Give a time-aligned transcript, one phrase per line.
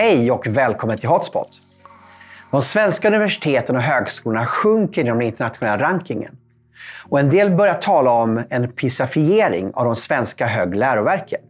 [0.00, 1.48] Hej och välkommen till Hotspot.
[2.50, 6.36] De svenska universiteten och högskolorna sjunker i den internationella rankingen.
[7.08, 11.40] Och en del börjar tala om en pisafiering av de svenska högläroverken.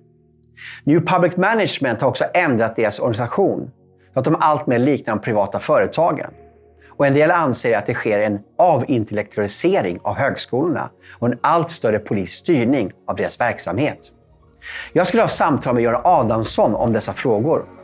[0.85, 3.71] New Public Management har också ändrat deras organisation
[4.13, 6.31] så att de alltmer liknar de privata företagen.
[6.89, 11.99] Och en del anser att det sker en avintellektualisering av högskolorna och en allt större
[11.99, 13.99] politisk styrning av deras verksamhet.
[14.93, 17.78] Jag skulle ha samtal med Göran Adamsson om dessa frågor.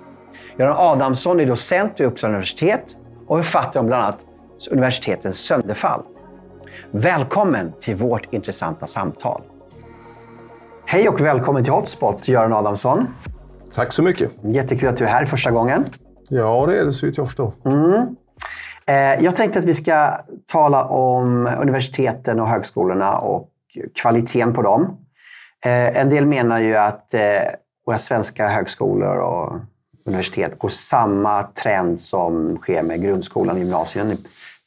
[0.59, 4.19] Göran Adamsson är docent vid Uppsala universitet och författare om bland annat
[4.71, 6.03] universitetens sönderfall.
[6.91, 9.43] Välkommen till vårt intressanta samtal.
[10.87, 13.07] Hej och välkommen till Hotspot, Göran Adamsson.
[13.75, 14.31] Tack så mycket.
[14.43, 15.85] Jättekul att du är här första gången.
[16.31, 17.53] Ja, det är det så vitt jag förstår.
[17.65, 18.17] Mm.
[18.87, 20.11] Eh, jag tänkte att vi ska
[20.53, 23.51] tala om universiteten och högskolorna och
[24.03, 24.83] kvaliteten på dem.
[25.65, 27.21] Eh, en del menar ju att eh,
[27.87, 29.61] våra svenska högskolor och
[30.07, 34.17] universitet går samma trend som sker med grundskolan och gymnasien.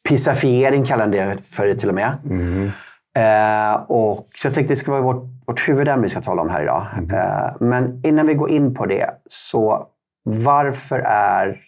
[0.09, 2.17] Pisafiering kallar det för det till och med.
[2.29, 2.71] Mm.
[3.17, 6.49] Eh, och, så jag tänkte det ska vara vårt, vårt huvudämne vi ska tala om
[6.49, 6.85] här idag.
[6.97, 7.15] Mm.
[7.15, 9.87] Eh, men innan vi går in på det, så
[10.23, 11.61] varför är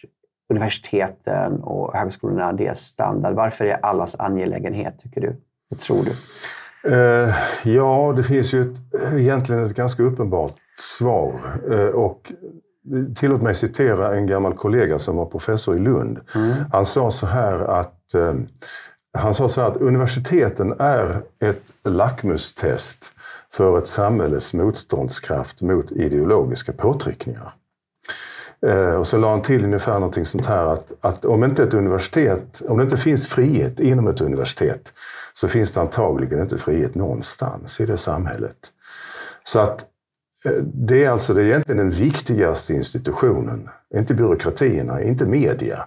[0.52, 3.34] universiteten och högskolorna det standard?
[3.34, 5.36] Varför är allas angelägenhet, tycker du?
[5.68, 6.12] Vad tror du?
[6.84, 8.78] Eh, ja, det finns ju ett,
[9.14, 11.34] egentligen ett ganska uppenbart svar.
[11.72, 12.32] Eh, och
[13.16, 16.20] Tillåt mig citera en gammal kollega som var professor i Lund.
[16.34, 16.52] Mm.
[16.72, 18.34] Han sa så här att eh,
[19.18, 23.12] han sa så att universiteten är ett lackmustest
[23.52, 27.54] för ett samhälles motståndskraft mot ideologiska påtryckningar.
[28.66, 31.74] Eh, och så la han till ungefär någonting sånt här att, att om inte ett
[31.74, 34.92] universitet, om det inte finns frihet inom ett universitet
[35.32, 38.56] så finns det antagligen inte frihet någonstans i det samhället.
[39.44, 39.84] Så att
[40.64, 43.68] det är alltså det är egentligen den viktigaste institutionen.
[43.94, 45.86] Inte byråkratierna, inte media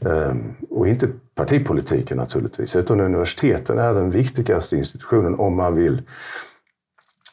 [0.00, 2.76] ehm, och inte partipolitiken naturligtvis.
[2.76, 6.02] Utan universiteten är den viktigaste institutionen om man vill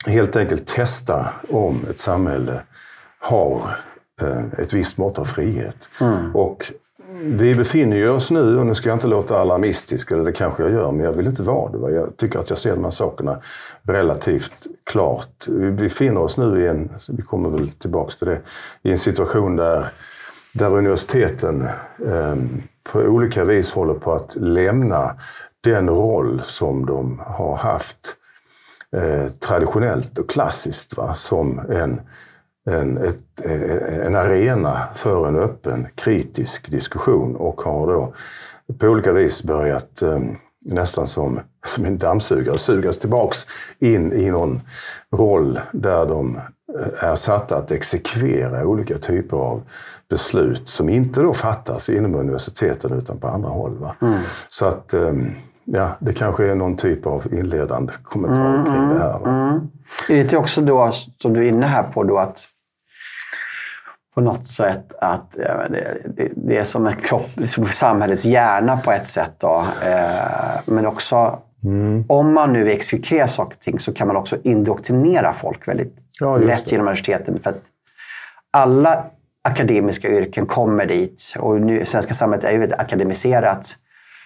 [0.05, 2.61] helt enkelt testa om ett samhälle
[3.19, 3.61] har
[4.21, 5.89] eh, ett visst mått av frihet.
[6.01, 6.35] Mm.
[6.35, 6.71] Och
[7.21, 10.71] vi befinner oss nu, och nu ska jag inte låta alarmistisk, eller det kanske jag
[10.71, 11.95] gör, men jag vill inte vara det.
[11.95, 13.39] Jag tycker att jag ser de här sakerna
[13.81, 15.47] relativt klart.
[15.47, 18.41] Vi befinner oss nu i en, vi kommer väl tillbaka till det,
[18.83, 19.85] i en situation där,
[20.53, 21.67] där universiteten
[22.07, 22.35] eh,
[22.83, 25.15] på olika vis håller på att lämna
[25.61, 28.15] den roll som de har haft
[28.95, 31.15] eh, traditionellt och klassiskt va?
[31.15, 32.01] som en
[32.69, 38.13] en, ett, eh, en arena för en öppen kritisk diskussion och har då
[38.77, 43.37] på olika vis börjat um, nästan som, som en dammsugare sugas tillbaks
[43.79, 44.61] in i någon
[45.15, 46.35] roll där de
[46.79, 49.61] eh, är satta att exekvera olika typer av
[50.09, 53.77] beslut som inte då fattas inom universiteten utan på andra håll.
[54.01, 54.19] Mm.
[54.49, 54.93] Så att
[55.73, 59.19] ja, det kanske är någon typ av inledande kommentar mm, kring det här.
[59.27, 59.59] Mm.
[60.09, 60.91] Är det också då,
[61.21, 62.45] som du är inne här på, då att
[64.15, 65.31] på något sätt att
[66.35, 69.33] det, är som en kropp, liksom samhällets hjärna på ett sätt.
[69.37, 69.65] Då.
[69.85, 72.05] Eh, men också, mm.
[72.07, 76.37] om man nu exekverar saker och ting så kan man också indoktrinera folk väldigt ja,
[76.37, 77.39] lätt genom universiteten.
[77.39, 77.61] För att
[78.51, 79.03] alla
[79.41, 83.75] akademiska yrken kommer dit och nu, svenska samhället är ju väldigt akademiserat.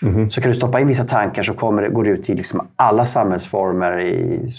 [0.02, 0.32] Mm.
[0.32, 2.68] Så kan du stoppa in vissa tankar så kommer det, går det ut i liksom
[2.76, 4.00] alla samhällsformer.
[4.00, 4.52] I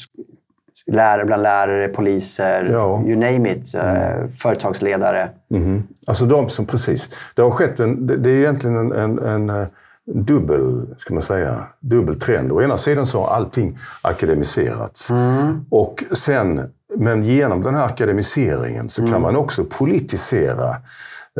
[0.92, 3.02] lärare bland lärare, poliser, ja.
[3.06, 3.74] you name it.
[3.74, 4.30] Mm.
[4.30, 5.30] Företagsledare.
[5.50, 5.82] Mm.
[6.06, 7.10] Alltså de som, precis.
[7.34, 9.66] Det har skett en, det, är egentligen en, en, en eh,
[10.06, 12.52] dubbel, ska man säga, dubbel trend.
[12.52, 15.10] Å ena sidan så har allting akademiserats.
[15.10, 15.64] Mm.
[15.70, 19.22] Och sen, men genom den här akademiseringen så kan mm.
[19.22, 20.76] man också politisera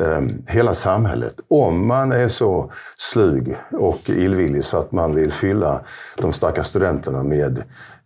[0.01, 1.35] um, hela samhället.
[1.49, 5.81] Om man är så slug och illvillig så att man vill fylla
[6.17, 7.63] de stackars studenterna med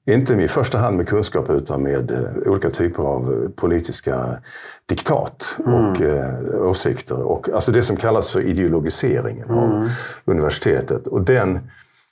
[0.08, 4.38] inte i första hand med kunskap utan med eh, olika typer av eh, politiska
[4.86, 6.18] diktat och mm.
[6.18, 7.22] eh, åsikter.
[7.22, 9.58] Och, alltså det som kallas för ideologiseringen mm.
[9.58, 9.90] av
[10.24, 11.06] universitetet.
[11.06, 11.70] Och den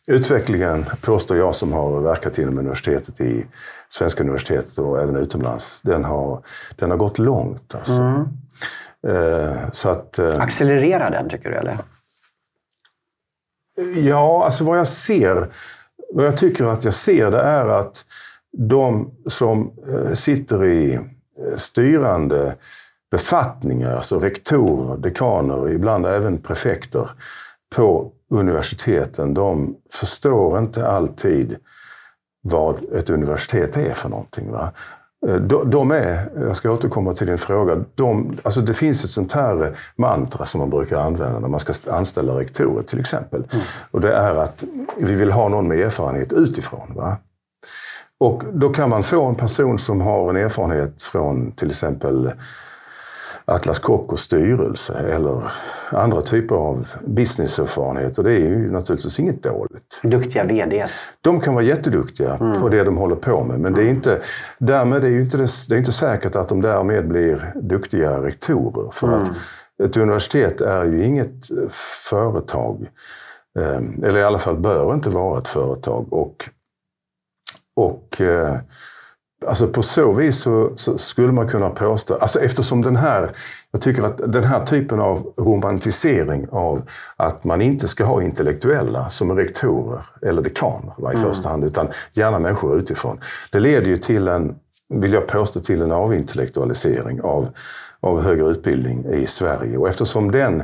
[0.08, 3.46] utvecklingen, påstår jag som har verkat inom universitetet i
[3.88, 6.42] svenska universitetet och även utomlands, den har,
[6.76, 7.74] den har gått långt.
[7.74, 8.02] Alltså.
[8.02, 8.26] Mm.
[9.72, 11.56] Så att, Accelererar den, tycker du?
[11.56, 11.78] Eller?
[13.96, 15.48] Ja, alltså vad jag ser
[16.12, 18.04] vad jag tycker att jag ser det är att
[18.58, 22.54] de som eh, sitter i eh, styrande
[23.10, 27.10] befattningar, alltså rektorer, dekaner, ibland även prefekter
[27.74, 31.56] på universiteten, de förstår inte alltid
[32.42, 34.50] vad ett universitet är för någonting.
[34.50, 34.72] Va?
[35.26, 39.10] Eh, de, de är, jag ska återkomma till din fråga, de, alltså det finns ett
[39.10, 43.44] sånt här mantra som man brukar använda när man ska anställa rektorer till exempel.
[43.52, 43.64] Mm.
[43.90, 44.64] Och det är att
[44.96, 46.92] vi vill ha någon med erfarenhet utifrån.
[46.94, 47.16] Va?
[48.18, 52.32] Och då kan man få en person som har en erfarenhet från till exempel
[53.48, 55.52] Atlas Copcos styrelse eller
[55.90, 58.18] andra typer av businesserfarenhet.
[58.18, 60.00] Och det är ju naturligtvis inget dåligt.
[60.02, 61.06] Duktiga VDs.
[61.20, 62.60] De kan vara jätteduktiga mm.
[62.60, 63.60] på det de håller på med.
[63.60, 64.20] Men det är inte,
[64.58, 68.90] därmed är ju inte det, det är inte säkert att de därmed blir duktiga rektorer.
[68.90, 69.22] För mm.
[69.22, 69.30] att
[69.82, 71.46] ett universitet är ju inget
[72.10, 72.86] företag.
[73.58, 76.12] Eh, eller i alla fall bör inte vara ett företag.
[76.12, 76.48] Och,
[77.76, 78.56] och eh,
[79.44, 83.30] Alltså på så vis så, så, skulle man kunna påstå, alltså eftersom den här,
[83.70, 86.82] jag tycker att den här typen av romantisering av
[87.16, 91.28] att man inte ska ha intellektuella som är rektorer eller dekaner va, i mm.
[91.28, 93.20] första hand, utan gärna människor utifrån.
[93.52, 94.54] Det leder ju till en,
[94.88, 97.48] vill jag påstå, till en avintellektualisering av,
[98.00, 99.76] av högre utbildning i Sverige.
[99.76, 100.62] Och eftersom den,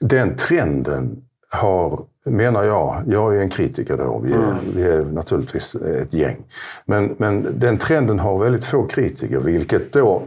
[0.00, 4.56] den trenden har, menar jag, jag är en kritiker då, vi är, mm.
[4.74, 6.44] vi är naturligtvis ett gäng.
[6.84, 10.22] Men, men den trenden har väldigt få kritiker, vilket då,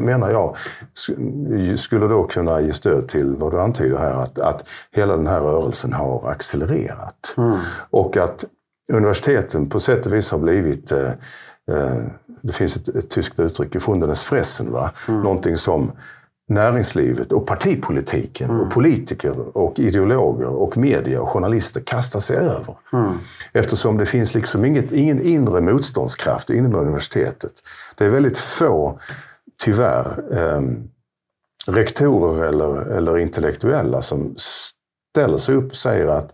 [0.00, 0.56] menar jag,
[1.78, 5.40] skulle då kunna ge stöd till vad du antyder här, att, att hela den här
[5.40, 7.34] rörelsen har accelererat.
[7.36, 7.58] Mm.
[7.90, 8.44] Och att
[8.92, 11.10] universiteten på sätt och vis har blivit eh,
[11.70, 12.02] eh
[12.42, 14.72] det finns ett, ett tyskt uttryck, gefundenes fressen.
[14.72, 14.90] Va?
[15.08, 15.20] Mm.
[15.20, 15.92] Någonting som
[16.48, 18.62] näringslivet och partipolitiken mm.
[18.62, 22.76] och politiker och ideologer och media och journalister kastar sig över.
[22.92, 23.18] Mm.
[23.52, 27.52] Eftersom det finns liksom inget, ingen inre motståndskraft inom universitetet.
[27.96, 28.98] Det är väldigt få,
[29.64, 30.60] tyvärr, eh,
[31.66, 34.34] rektorer eller, eller intellektuella som
[35.12, 36.32] ställer sig upp och säger att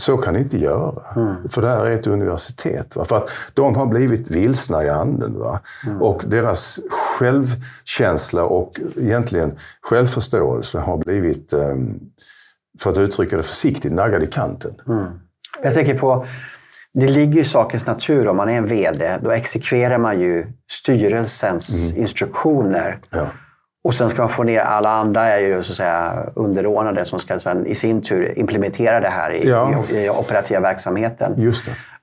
[0.00, 1.02] så kan ni inte göra.
[1.16, 1.48] Mm.
[1.48, 2.96] För det här är ett universitet.
[2.96, 3.04] Va?
[3.04, 5.38] För att de har blivit vilsna i anden.
[5.38, 5.60] Va?
[5.86, 6.02] Mm.
[6.02, 6.80] Och deras
[7.22, 12.00] självkänsla och egentligen självförståelse har blivit, ehm,
[12.80, 14.74] för att uttrycka det försiktigt, naggad i kanten.
[14.88, 15.06] Mm.
[15.62, 16.26] Jag tänker på,
[16.94, 19.18] det ligger i sakens natur om man är en VD.
[19.22, 22.02] Då exekverar man ju styrelsens mm.
[22.02, 22.98] instruktioner.
[23.10, 23.26] Ja.
[23.84, 27.18] Och sen ska man få ner, alla andra är ju så att säga underordnade som
[27.18, 29.84] ska sen i sin tur implementera det här i, ja.
[29.90, 31.34] i, i operativa verksamheten.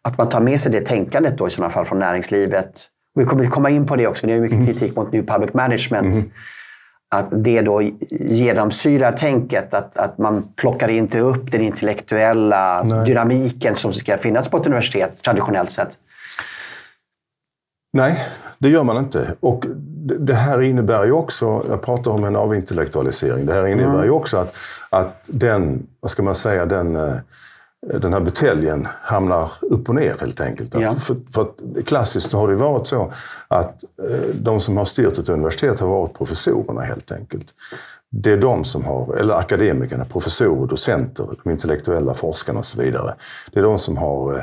[0.02, 2.88] Att man tar med sig det tänkandet då i sådana fall från näringslivet.
[3.20, 4.68] Vi kommer komma in på det också, för det är mycket mm.
[4.68, 6.16] kritik mot New Public Management.
[6.16, 6.30] Mm.
[7.16, 7.82] Att det då
[8.12, 13.06] genomsyrar tänket, att, att man plockar inte upp den intellektuella Nej.
[13.06, 15.98] dynamiken som ska finnas på ett universitet traditionellt sett.
[17.94, 18.28] Nej,
[18.58, 19.36] det gör man inte.
[19.40, 19.66] Och
[20.20, 24.04] det här innebär ju också, jag pratar om en avintellektualisering, det här innebär mm.
[24.04, 24.56] ju också att,
[24.90, 27.16] att den, vad ska man säga, den, eh,
[27.82, 30.74] den här buteljen hamnar upp och ner helt enkelt.
[30.74, 30.96] Ja.
[30.96, 33.14] För, för att klassiskt har det varit så
[33.48, 37.48] att eh, de som har styrt ett universitet har varit professorerna helt enkelt.
[38.10, 43.14] Det är de som har, eller akademikerna, professorer, docenter, de intellektuella forskarna och så vidare.
[43.52, 44.42] Det är de som har eh,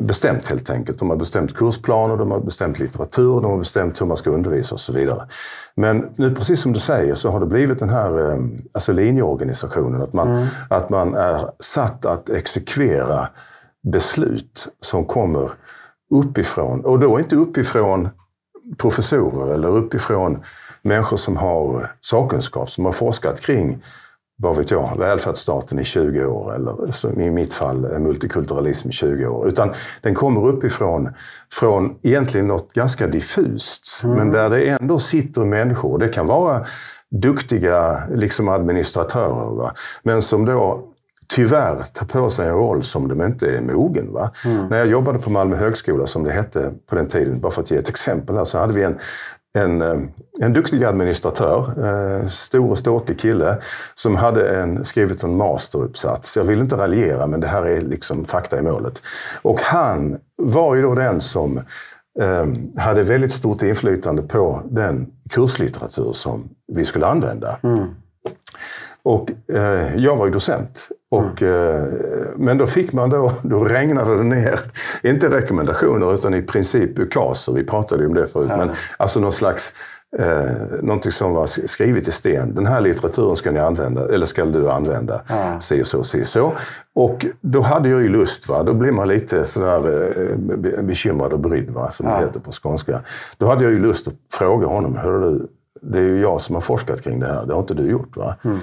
[0.00, 0.98] bestämt helt enkelt.
[0.98, 4.74] De har bestämt kursplaner, de har bestämt litteratur, de har bestämt hur man ska undervisa
[4.74, 5.26] och så vidare.
[5.74, 8.38] Men nu precis som du säger så har det blivit den här eh,
[8.72, 10.02] alltså linjeorganisationen.
[10.02, 10.46] Att man, mm.
[10.70, 13.28] att man är satt att exekvera
[13.92, 15.50] beslut som kommer
[16.10, 16.84] uppifrån.
[16.84, 18.08] Och då inte uppifrån
[18.78, 20.42] professorer eller uppifrån
[20.82, 23.82] människor som har sakkunskap, som har forskat kring
[24.36, 29.26] vad vet jag, välfärdsstaten i 20 år eller som i mitt fall multikulturalism i 20
[29.26, 29.48] år.
[29.48, 31.14] Utan den kommer uppifrån
[31.52, 34.00] från egentligen något ganska diffust.
[34.04, 34.16] Mm.
[34.16, 35.98] Men där det ändå sitter människor.
[35.98, 36.64] Det kan vara
[37.10, 39.56] duktiga liksom administratörer.
[39.56, 39.72] Va?
[40.02, 40.84] Men som då
[41.28, 44.12] tyvärr tar på sig en roll som de inte är mogen.
[44.12, 44.30] Va?
[44.44, 44.66] Mm.
[44.66, 47.70] När jag jobbade på Malmö högskola, som det hette på den tiden, bara för att
[47.70, 48.98] ge ett exempel, här, så hade vi en
[49.58, 49.96] en, eh,
[50.40, 53.58] en duktig administratör, eh, stor och ståtlig kille,
[53.94, 56.36] som hade en, skrivit en masteruppsats.
[56.36, 59.02] Jag vill inte raljera, men det här är liksom fakta i målet.
[59.42, 61.58] Och han var ju då den som
[62.20, 62.46] eh,
[62.76, 67.58] hade väldigt stort inflytande på den kurslitteratur som vi skulle använda.
[67.62, 67.84] Mm.
[69.04, 70.88] Och eh, jag var ju docent.
[71.10, 71.76] Och, mm.
[71.76, 71.92] eh,
[72.36, 74.60] men då fick man då, då regnade det ner,
[75.02, 77.52] inte rekommendationer utan i princip ukaser.
[77.52, 78.48] Vi pratade ju om det förut.
[78.50, 78.56] Ja.
[78.56, 79.74] Men alltså någon slags,
[80.18, 82.54] eh, någonting som var skrivet i sten.
[82.54, 85.22] Den här litteraturen ska ni använda, eller ska du använda.
[85.28, 85.60] Ja.
[85.60, 86.52] Si och så, si så.
[86.94, 88.48] Och då hade jag ju lust.
[88.48, 88.62] Va?
[88.62, 91.90] Då blir man lite sådär eh, bekymrad och brydd, va?
[91.90, 92.18] som ja.
[92.18, 93.00] det heter på skånska.
[93.38, 95.46] Då hade jag ju lust att fråga honom, hör du,
[95.82, 98.16] det är ju jag som har forskat kring det här, det har inte du gjort.
[98.16, 98.36] va?
[98.44, 98.58] Mm.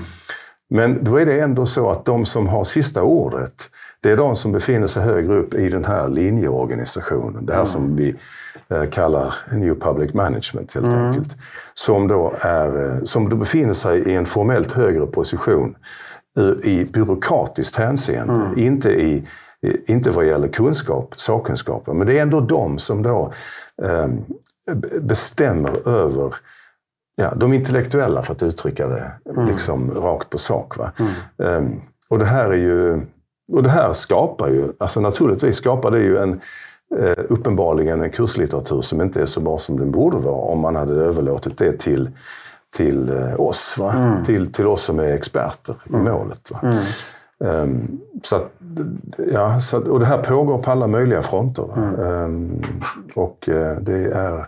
[0.73, 3.69] Men då är det ändå så att de som har sista ordet,
[4.01, 7.45] det är de som befinner sig högre upp i den här linjeorganisationen.
[7.45, 7.71] Det här mm.
[7.71, 8.15] som vi
[8.69, 11.05] eh, kallar New Public Management helt mm.
[11.05, 11.37] enkelt.
[11.73, 15.75] Som då, är, eh, som då befinner sig i en formellt högre position
[16.63, 18.33] i byråkratiskt hänseende.
[18.33, 18.59] Mm.
[18.59, 19.27] Inte, i,
[19.85, 21.97] inte vad gäller kunskap, sakkunskapen.
[21.97, 23.33] Men det är ändå de som då
[23.83, 24.07] eh,
[25.01, 26.33] bestämmer över
[27.15, 29.45] ja, de intellektuella, för att uttrycka det mm.
[29.45, 30.77] liksom rakt på sak.
[30.77, 30.91] Va?
[30.99, 31.65] Mm.
[31.65, 33.01] Um, och det här är ju...
[33.53, 36.41] Och det här skapar ju, alltså naturligtvis skapar det ju en,
[36.99, 40.75] uh, uppenbarligen en kurslitteratur som inte är så bra som den borde vara om man
[40.75, 42.09] hade överlåtit det till,
[42.77, 43.75] till uh, oss.
[43.79, 43.93] Va?
[43.93, 44.23] Mm.
[44.23, 46.13] Till, till oss som är experter i mm.
[46.13, 46.51] målet.
[46.51, 46.73] Va?
[47.43, 48.51] Um, så att,
[49.31, 51.67] ja, så att, och det här pågår på alla möjliga fronter.
[51.99, 52.63] Um,
[53.15, 54.47] och uh, det är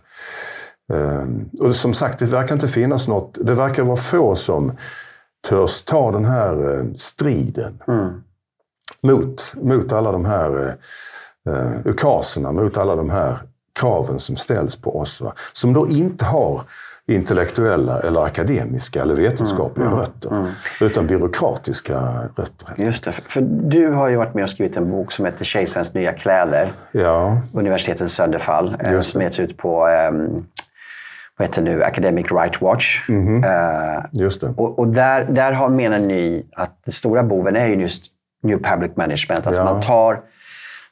[1.60, 3.38] och som sagt, det verkar inte finnas något.
[3.42, 4.72] Det verkar vara få som
[5.50, 8.24] törs ta den här eh, striden mm.
[9.02, 10.78] mot, mot alla de här
[11.50, 13.38] uh, ukaserna, mot alla de här
[13.80, 15.22] kraven som ställs på oss.
[15.22, 15.34] Va?
[15.54, 16.62] Som då inte har
[17.06, 20.30] intellektuella eller akademiska eller vetenskapliga mm, mm, rötter.
[20.32, 20.52] Mm.
[20.82, 22.74] Utan byråkratiska rötter.
[22.78, 23.12] Just det.
[23.12, 26.68] För du har ju varit med och skrivit en bok som heter Kejsarens nya kläder.
[26.92, 27.42] Ja.
[27.54, 28.78] Universitetens sönderfall.
[29.02, 30.46] Som getts ut på um,
[31.44, 33.10] vad heter nu, Academic Right Watch.
[33.10, 33.98] Mm -hmm.
[33.98, 34.54] uh, just det.
[34.58, 38.06] Och, och, där, där har, menar ni att den stora boven är just
[38.44, 39.48] New Public Management.
[39.48, 39.66] Alltså ja.
[39.66, 40.22] man tar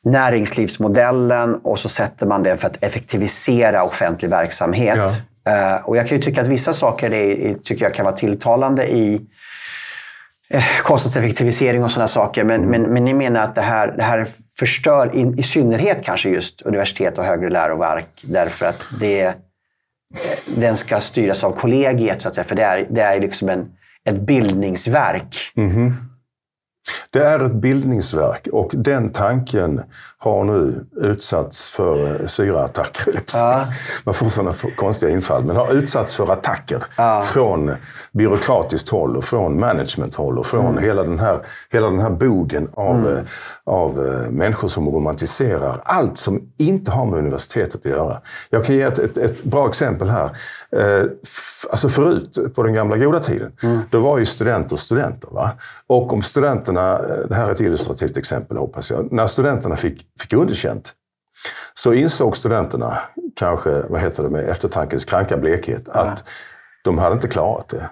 [0.04, 5.00] näringslivsmodellen och så sätter man den för att effektivisera offentlig verksamhet.
[5.44, 5.76] Ja.
[5.76, 8.92] Uh, och jag kan ju tycka att vissa saker är, tycker jag kan vara tilltalande
[8.92, 9.22] i
[10.50, 12.44] eh, kostnadseffektivisering och sådana saker.
[12.44, 12.70] Men, mm.
[12.70, 14.28] men, men ni menar att det här, det här
[14.60, 19.36] förstör in, i synnerhet kanske just universitet och högre läroverk därför att det
[20.46, 23.66] den ska styras av kollegiet, så att säga, för det är, det är liksom en,
[24.06, 25.38] ett bildningsverk.
[25.56, 25.94] Mm -hmm.
[27.10, 29.82] Det är ett bildningsverk och den tanken
[30.24, 33.22] har nu utsatts för eh, syraattacker.
[33.34, 33.68] Ja.
[34.04, 35.44] Man får sådana konstiga infall.
[35.44, 37.22] Men har utsatts för attacker ja.
[37.22, 37.76] från
[38.12, 40.84] byråkratiskt håll och från managementhåll och från mm.
[40.84, 43.18] hela, den här, hela den här bogen av, mm.
[43.18, 43.24] Eh,
[43.64, 48.22] av eh, människor som romantiserar allt som inte har med universitetet att göra.
[48.50, 50.30] Jag kan ge ett, ett, ett bra exempel här.
[51.72, 53.80] Alltså förut, på den gamla goda tiden, mm.
[53.90, 55.30] då var ju studenter studenter.
[55.32, 55.52] Va?
[55.88, 56.81] Och om studenterna,
[57.30, 60.94] det här är ett illustrativt exempel hoppas jag, när studenterna fick fick underkänt.
[61.74, 62.98] Så insåg studenterna,
[63.36, 66.00] kanske vad heter det med eftertankens kranka blekhet, ja.
[66.00, 66.24] att
[66.84, 67.90] de hade inte klarat det.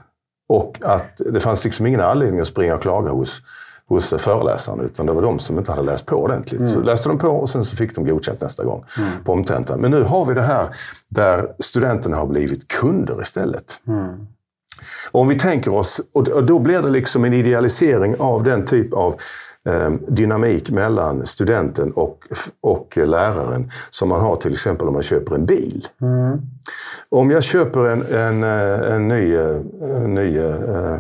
[0.50, 3.42] Och att det fanns liksom ingen anledning att springa och klaga hos,
[3.88, 6.62] hos föreläsaren, utan det var de som inte hade läst på ordentligt.
[6.62, 6.74] Mm.
[6.74, 9.10] Så läste de på och sen så fick de godkänt nästa gång mm.
[9.24, 9.82] på omtentan.
[9.82, 10.76] Men nu har vi det här
[11.10, 13.82] där studenterna har blivit kunder istället.
[13.88, 14.28] Mm.
[15.12, 19.16] Om vi tänker oss, och då blir det liksom en idealisering av den typ av
[19.70, 22.28] Eh, dynamik mellan studenten och,
[22.62, 25.88] och läraren som man har till exempel om man köper en bil.
[26.02, 26.42] Mm.
[27.10, 30.96] Om jag köper en, en, eh, en ny, eh, en ny uh,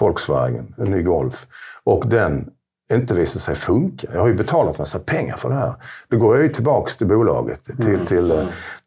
[0.00, 1.46] Volkswagen, en ny Golf,
[1.84, 2.50] och den
[2.92, 4.08] inte visar sig funka.
[4.12, 5.74] Jag har ju betalat massa pengar för det här.
[6.08, 8.06] Då går jag ju tillbaks till bolaget, till, mm.
[8.06, 8.32] till,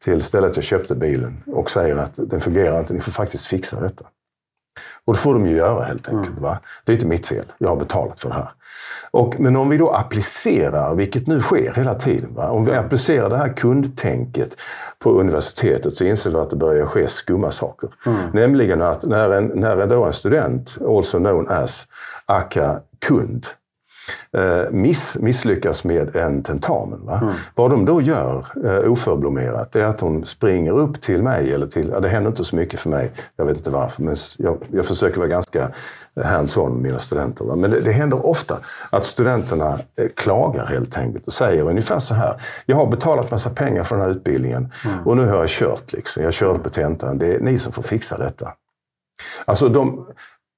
[0.03, 3.79] till stället jag köpte bilen och säger att den fungerar inte, ni får faktiskt fixa
[3.81, 4.05] detta.
[5.05, 6.29] Och det får de ju göra helt enkelt.
[6.29, 6.43] Mm.
[6.43, 6.59] Va?
[6.85, 7.45] Det är inte mitt fel.
[7.57, 8.51] Jag har betalat för det här.
[9.11, 12.49] Och, men om vi då applicerar, vilket nu sker hela tiden, va?
[12.49, 14.57] om vi applicerar det här kundtänket
[14.99, 17.89] på universitetet så inser vi att det börjar ske skumma saker.
[18.05, 18.17] Mm.
[18.33, 21.87] Nämligen att när en, när då en student, also known as
[22.25, 23.47] aka kund,
[24.71, 27.05] miss, misslyckas med en tentamen.
[27.05, 27.19] Va?
[27.21, 27.33] Mm.
[27.55, 31.53] Vad de då gör eh, oförblommerat är att de springer upp till mig.
[31.53, 34.15] Eller till, ja, det händer inte så mycket för mig, jag vet inte varför, men
[34.37, 35.71] jag, jag försöker vara ganska
[36.23, 37.45] hands-on med mina studenter.
[37.45, 37.55] Va?
[37.55, 38.57] Men det, det händer ofta
[38.89, 42.41] att studenterna eh, klagar helt enkelt och säger ungefär så här.
[42.65, 45.07] Jag har betalat massa pengar för den här utbildningen mm.
[45.07, 45.93] och nu har jag kört.
[45.93, 46.23] Liksom.
[46.23, 47.17] Jag körde på tentan.
[47.17, 48.53] Det är ni som får fixa detta.
[49.45, 50.07] Alltså de,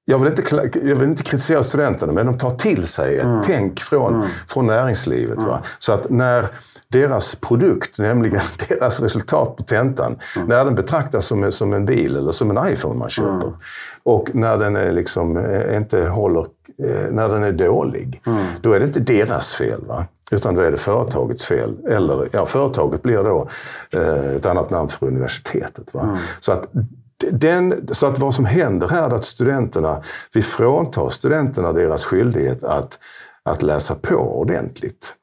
[0.05, 3.41] jag vill, inte, jag vill inte kritisera studenterna, men de tar till sig ett mm.
[3.45, 4.27] tänk från, mm.
[4.47, 5.37] från näringslivet.
[5.37, 5.55] Mm.
[5.79, 6.47] Så att när
[6.87, 10.47] deras produkt, nämligen deras resultat på tentan, mm.
[10.47, 13.53] när den betraktas som, som en bil eller som en iPhone man köper mm.
[14.03, 16.45] och när den är liksom, eh, inte håller,
[16.83, 18.45] eh, när den är dålig, mm.
[18.61, 19.85] då är det inte deras fel.
[19.87, 20.05] Va?
[20.31, 21.77] Utan då är det företagets fel.
[21.89, 23.47] Eller ja, företaget blir då
[23.91, 25.93] eh, ett annat namn för universitetet.
[25.93, 26.17] Va?
[26.39, 26.67] Så att
[27.31, 30.01] den, så att vad som händer här är att studenterna,
[30.33, 32.99] vi fråntar studenterna deras skyldighet att,
[33.43, 35.15] att läsa på ordentligt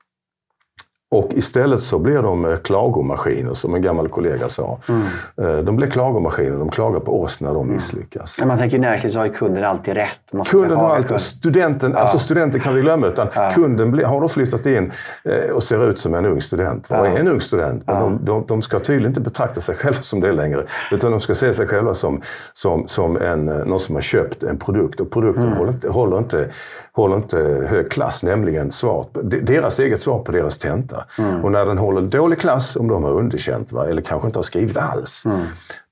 [1.13, 4.79] och istället så blir de eh, klagomaskiner, som en gammal kollega sa.
[4.89, 5.65] Mm.
[5.65, 6.57] De blir klagomaskiner.
[6.57, 7.75] De klagar på oss när de mm.
[7.75, 8.39] misslyckas.
[8.39, 10.33] Men man tänker i näringslivet så har ju kunden alltid rätt.
[10.33, 11.21] Man kunden har alltid...
[11.21, 11.99] Studenten, ja.
[11.99, 13.07] alltså studenten kan vi glömma.
[13.07, 13.51] Utan ja.
[13.55, 14.91] Kunden har då flyttat in
[15.25, 16.87] eh, och ser ut som en ung student.
[16.91, 17.01] Ja.
[17.01, 17.83] Och är en ung student.
[17.87, 18.03] Men ja.
[18.03, 20.65] de, de, de, ska tydligen inte betrakta sig själva som det längre.
[20.91, 24.59] Utan de ska se sig själva som, som, som en, någon som har köpt en
[24.59, 25.01] produkt.
[25.01, 25.59] Och produkten mm.
[25.59, 26.49] håller, inte, håller, inte,
[26.93, 28.23] håller inte hög klass.
[28.23, 31.00] Nämligen svar, deras eget svar på deras tenta.
[31.19, 31.45] Mm.
[31.45, 33.89] Och när den håller dålig klass, om de har underkänt va?
[33.89, 35.41] eller kanske inte har skrivit alls, mm.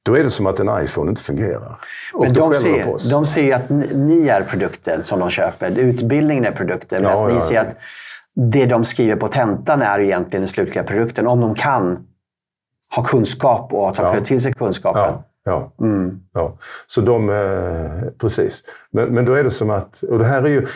[0.03, 1.77] då är det som att en iPhone inte fungerar.
[2.15, 5.79] Och Men de ser, de ser att ni är produkten som de köper.
[5.79, 7.03] Utbildningen är produkten.
[7.03, 7.77] Ja, ja, ni ser att
[8.35, 11.27] det de skriver på tentan är egentligen den slutliga produkten.
[11.27, 12.07] Om de kan
[12.95, 14.21] ha kunskap och ta ja.
[14.21, 15.03] till sig kunskapen.
[15.03, 15.25] Ja.
[15.45, 15.73] Ja.
[15.81, 16.21] Mm.
[16.33, 16.57] ja.
[16.87, 18.63] Så de, eh, precis.
[18.91, 20.67] Men, men då är det som att, och det här är ju,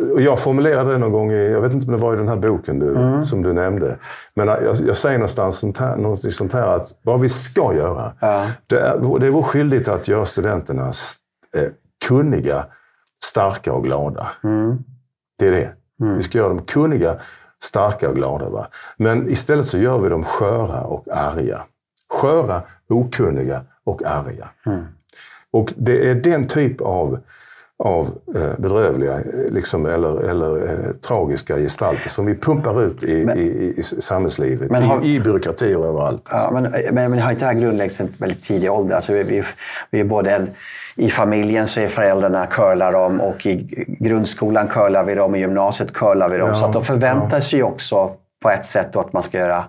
[0.00, 2.28] och jag formulerade det någon gång, i, jag vet inte om det var i den
[2.28, 3.26] här boken du, mm.
[3.26, 3.96] som du nämnde.
[4.34, 8.12] Men jag, jag säger någonstans sånt här, något sånt här att vad vi ska göra,
[8.20, 8.46] ja.
[8.66, 10.92] det, är, det är vår skyldighet att göra studenterna
[11.56, 11.68] eh,
[12.06, 12.66] kunniga,
[13.24, 14.30] starka och glada.
[14.44, 14.78] Mm.
[15.38, 15.72] Det är det.
[16.00, 16.16] Mm.
[16.16, 17.16] Vi ska göra dem kunniga,
[17.62, 18.48] starka och glada.
[18.48, 18.66] Va?
[18.96, 21.60] Men istället så gör vi dem sköra och arga.
[22.12, 24.48] Sköra, okunniga och arga.
[24.66, 24.84] Mm.
[25.50, 27.18] Och det är den typ av
[27.84, 33.24] av eh, bedrövliga eh, liksom, eller, eller eh, tragiska gestalter som vi pumpar ut i,
[33.24, 36.28] men, i, i samhällslivet, har, i, i byråkrati och överallt.
[36.30, 36.62] Ja, men,
[36.94, 38.96] men, men har inte det här grundläggts i väldigt tidig ålder?
[38.96, 39.44] Alltså, vi, vi,
[39.90, 40.46] vi är både en,
[40.96, 45.92] i familjen så är föräldrarna curlar dem och i grundskolan curlar vi dem, i gymnasiet
[45.92, 46.48] curlar vi dem.
[46.48, 47.40] Ja, så att de förväntar ja.
[47.40, 48.10] sig också
[48.42, 49.64] på ett sätt att man ska göra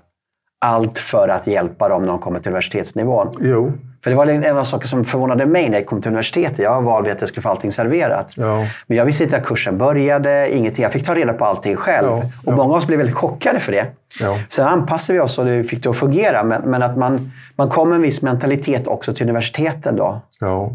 [0.66, 3.28] allt för att hjälpa dem när de kommer till universitetsnivån.
[3.40, 3.72] Jo.
[4.04, 6.60] För det var en av de saker som förvånade mig när jag kom till universitetet.
[6.60, 8.34] Jag valde att jag skulle få allting serverat.
[8.38, 8.68] Ja.
[8.88, 10.84] Men jag visste inte att kursen började, ingenting.
[10.84, 12.08] Jag fick ta reda på allting själv.
[12.08, 12.24] Ja.
[12.46, 13.88] Och många av oss blev väldigt chockade för det.
[14.20, 14.40] Ja.
[14.50, 16.44] Sen anpassade vi oss och det fick det att fungera.
[16.44, 20.22] Men, men att man, man kom med en viss mentalitet också till universiteten då.
[20.40, 20.72] Ja,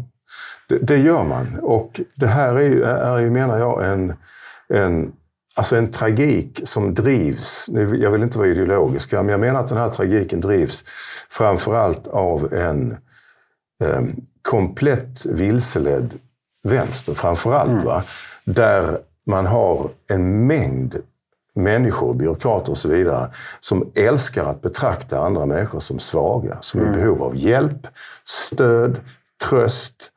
[0.69, 1.59] det, det gör man.
[1.61, 4.13] Och det här är ju, är ju menar jag, en,
[4.73, 5.11] en
[5.57, 7.69] Alltså en tragik som drivs,
[7.99, 10.83] jag vill inte vara ideologisk, men jag menar att den här tragiken drivs
[11.29, 12.97] framförallt av en
[13.83, 14.01] eh,
[14.41, 16.13] komplett vilseledd
[16.63, 17.71] vänster, framförallt.
[17.71, 17.85] Mm.
[17.85, 18.03] Va?
[18.43, 20.95] Där man har en mängd
[21.53, 26.93] människor, byråkrater och så vidare, som älskar att betrakta andra människor som svaga, som mm.
[26.93, 27.87] är i behov av hjälp,
[28.25, 28.99] stöd,
[29.49, 30.11] tröst,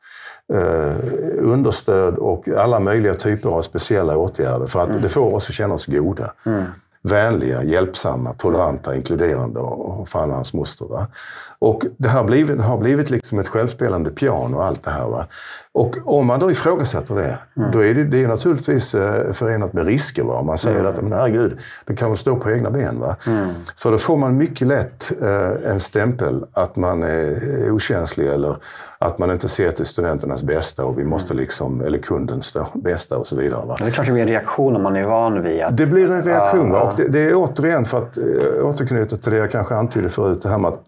[0.53, 0.95] eh,
[1.39, 5.01] understöd och alla möjliga typer av speciella åtgärder för att mm.
[5.01, 6.33] det får oss att känna oss goda.
[6.45, 6.65] Mm
[7.03, 10.85] vänliga, hjälpsamma, toleranta, inkluderande och fan hans moster.
[10.85, 11.07] Va?
[11.59, 15.07] Och det har blivit, har blivit liksom ett självspelande piano och allt det här.
[15.07, 15.25] Va?
[15.71, 17.71] Och om man då ifrågasätter det, mm.
[17.71, 20.23] då är det, det är naturligtvis eh, förenat med risker.
[20.23, 20.41] Va?
[20.41, 20.91] Man säger mm.
[20.91, 22.99] att, men herregud, den kan väl stå på egna ben.
[22.99, 23.15] Va?
[23.27, 23.53] Mm.
[23.77, 28.57] För då får man mycket lätt eh, en stämpel att man är okänslig eller
[29.01, 31.41] att man inte ser till studenternas bästa och vi måste mm.
[31.41, 33.65] liksom, eller kundens bästa och så vidare.
[33.65, 33.75] Va?
[33.79, 35.77] Det är klart det blir en reaktion om man är van vid att...
[35.77, 36.71] Det blir en reaktion.
[36.71, 38.23] Ja, och det, det, är återigen, för att äh,
[38.65, 40.79] återknyta till det jag kanske antydde förut, det här med att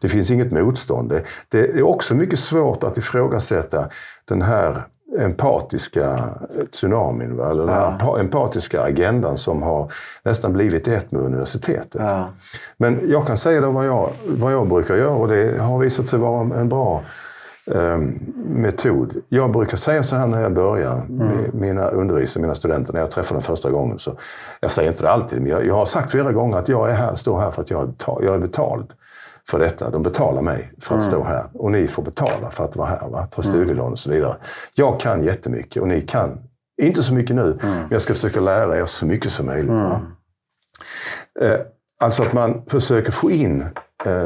[0.00, 1.08] det finns inget motstånd.
[1.08, 3.88] Det, det är också mycket svårt att ifrågasätta
[4.24, 4.82] den här
[5.18, 6.28] empatiska
[6.70, 7.50] tsunamin, va?
[7.50, 7.96] eller ja.
[7.98, 12.02] den här empatiska agendan som har nästan blivit ett med universitetet.
[12.02, 12.28] Ja.
[12.76, 16.08] Men jag kan säga då vad jag, vad jag brukar göra och det har visat
[16.08, 17.02] sig vara en bra
[18.36, 19.22] metod.
[19.28, 21.50] Jag brukar säga så här när jag börjar mm.
[21.52, 23.98] mina undervisare, mina studenter, när jag träffar dem första gången.
[23.98, 24.18] Så
[24.60, 26.94] jag säger inte det alltid, men jag, jag har sagt flera gånger att jag är
[26.94, 28.92] här, står här för att jag, jag är betald
[29.50, 29.90] för detta.
[29.90, 31.10] De betalar mig för att mm.
[31.10, 33.26] stå här och ni får betala för att vara här, va?
[33.30, 33.52] ta mm.
[33.52, 34.36] studielån och så vidare.
[34.74, 36.38] Jag kan jättemycket och ni kan
[36.82, 37.58] inte så mycket nu, mm.
[37.60, 39.80] men jag ska försöka lära er så mycket som möjligt.
[39.80, 40.00] Va?
[41.40, 41.52] Mm.
[41.52, 41.60] Eh,
[42.00, 43.64] alltså att man försöker få in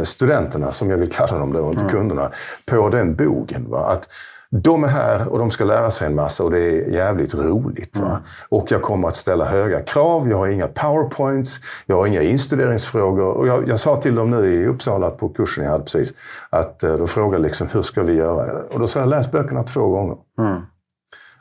[0.04, 1.92] studenterna, som jag vill kalla dem då, inte mm.
[1.92, 2.30] kunderna,
[2.64, 3.70] på den bogen.
[3.70, 3.86] Va?
[3.86, 4.08] Att
[4.50, 7.96] de är här och de ska lära sig en massa och det är jävligt roligt.
[7.96, 8.16] Mm.
[8.48, 10.30] Och jag kommer att ställa höga krav.
[10.30, 13.24] Jag har inga powerpoints, jag har inga instuderingsfrågor.
[13.24, 16.14] Och jag, jag sa till dem nu i Uppsala på kursen jag hade precis,
[16.50, 18.62] att eh, de frågade liksom, hur ska vi göra?
[18.72, 20.16] Och då sa jag, läs böckerna två gånger.
[20.38, 20.60] Mm.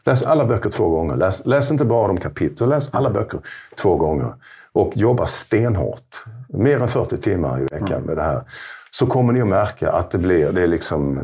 [0.06, 1.16] Läs alla böcker två gånger.
[1.16, 3.40] Läs, läs inte bara de kapitel, läs alla böcker
[3.76, 4.34] två gånger.
[4.74, 6.24] Och jobba stenhårt
[6.58, 8.04] mer än 40 timmar i veckan mm.
[8.04, 8.42] med det här,
[8.92, 11.20] så kommer ni att märka att det blir det är liksom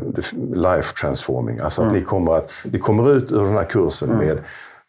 [0.54, 1.58] life transforming.
[1.58, 2.00] Alltså att mm.
[2.00, 4.26] ni, kommer att, ni kommer ut ur den här kursen mm.
[4.26, 4.38] med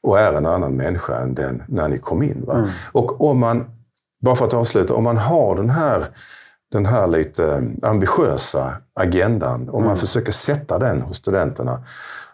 [0.03, 2.43] och är en annan människa än den när ni kom in.
[2.47, 2.69] Va?
[2.91, 3.65] Och om man,
[4.21, 6.05] bara för att avsluta, om man har den här,
[6.71, 9.97] den här lite ambitiösa agendan, om man mm.
[9.97, 11.83] försöker sätta den hos studenterna,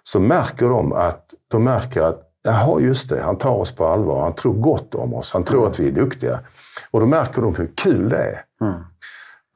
[0.04, 3.22] så märker de att, de märker att Jaha, just det.
[3.22, 4.24] Han tar oss på allvar.
[4.24, 5.34] Han tror gott om oss.
[5.34, 5.72] Han tror mm.
[5.72, 6.40] att vi är duktiga.
[6.92, 8.42] Och då märker de hur kul det är.
[8.62, 8.82] Mm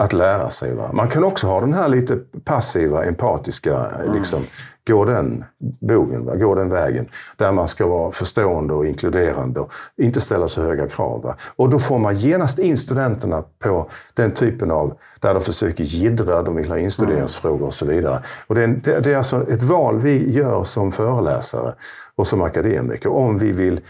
[0.04, 0.74] att lära sig.
[0.74, 0.90] Va?
[0.94, 4.14] Man kan också ha den här lite passiva, empatiska, mm.
[4.14, 4.42] liksom,
[4.88, 5.44] gå den
[5.82, 6.36] bogen, va?
[6.36, 7.06] gå den vägen.
[7.38, 11.22] Där man ska vara förstående och inkluderande och inte ställa så höga krav.
[11.22, 11.36] Va?
[11.56, 16.44] Och då får man genast in studenterna på den typen av, där de försöker jiddra,
[16.44, 18.24] de vill ha instuderingsfrågor och så vidare.
[18.48, 21.74] Och det, är, det är alltså ett val vi gör som föreläsare
[22.16, 23.82] och som akademiker om vi vill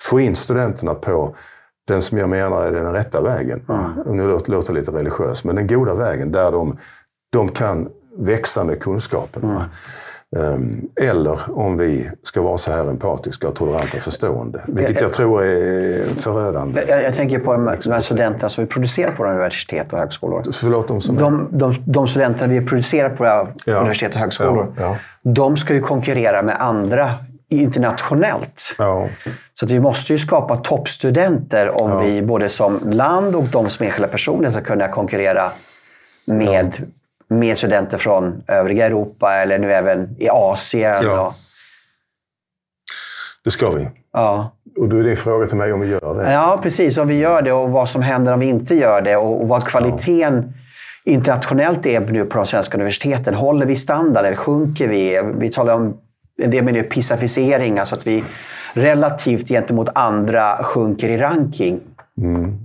[0.00, 1.34] få in studenterna på
[1.88, 3.62] den som jag menar är den rätta vägen.
[3.68, 4.16] Mm.
[4.16, 6.78] Nu låter, låter lite religiös, men den goda vägen där de,
[7.32, 9.42] de kan växa med kunskapen.
[9.44, 9.62] Mm.
[11.00, 14.62] Eller om vi ska vara så här empatiska, toleranta och förstående.
[14.66, 16.84] Vilket jag, jag tror är förödande.
[16.88, 20.42] Jag, jag tänker på de, här studenterna som vi producerar på våra universitet och högskolor.
[20.52, 23.74] Förlåt, de, som de, de, de studenterna vi producerar på våra ja.
[23.74, 24.74] universitet och högskolor.
[24.76, 24.82] Ja.
[24.82, 24.96] Ja.
[25.22, 27.10] De ska ju konkurrera med andra
[27.60, 28.74] internationellt.
[28.78, 29.08] Ja.
[29.54, 31.98] Så vi måste ju skapa toppstudenter om ja.
[31.98, 35.50] vi både som land och de som enskilda personer ska kunna konkurrera
[36.26, 36.84] med, ja.
[37.36, 40.98] med studenter från övriga Europa eller nu även i Asien.
[41.02, 41.34] Ja.
[43.44, 43.88] Det ska vi.
[44.12, 44.50] Ja.
[44.76, 46.32] Och då är din fråga till mig om vi gör det.
[46.32, 46.98] Ja, precis.
[46.98, 49.48] Om vi gör det och vad som händer om vi inte gör det och, och
[49.48, 50.52] vad kvaliteten
[51.04, 53.34] internationellt är nu på de svenska universiteten.
[53.34, 55.22] Håller vi standard eller sjunker vi?
[55.38, 55.96] Vi talar om
[56.38, 58.24] en del med pisaficering, alltså att vi
[58.72, 61.80] relativt gentemot andra sjunker i ranking.
[62.18, 62.58] Mm.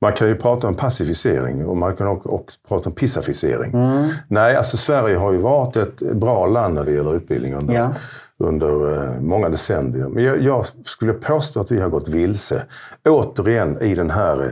[0.00, 3.72] Man kan ju prata om pacificering och man kan också prata om pissaficering.
[3.74, 4.08] Mm.
[4.28, 7.94] Nej, alltså Sverige har ju varit ett bra land när det gäller utbildning under, ja.
[8.38, 10.08] under eh, många decennier.
[10.08, 12.62] Men jag, jag, skulle påstå att vi har gått vilse,
[13.04, 14.50] återigen, i den här eh,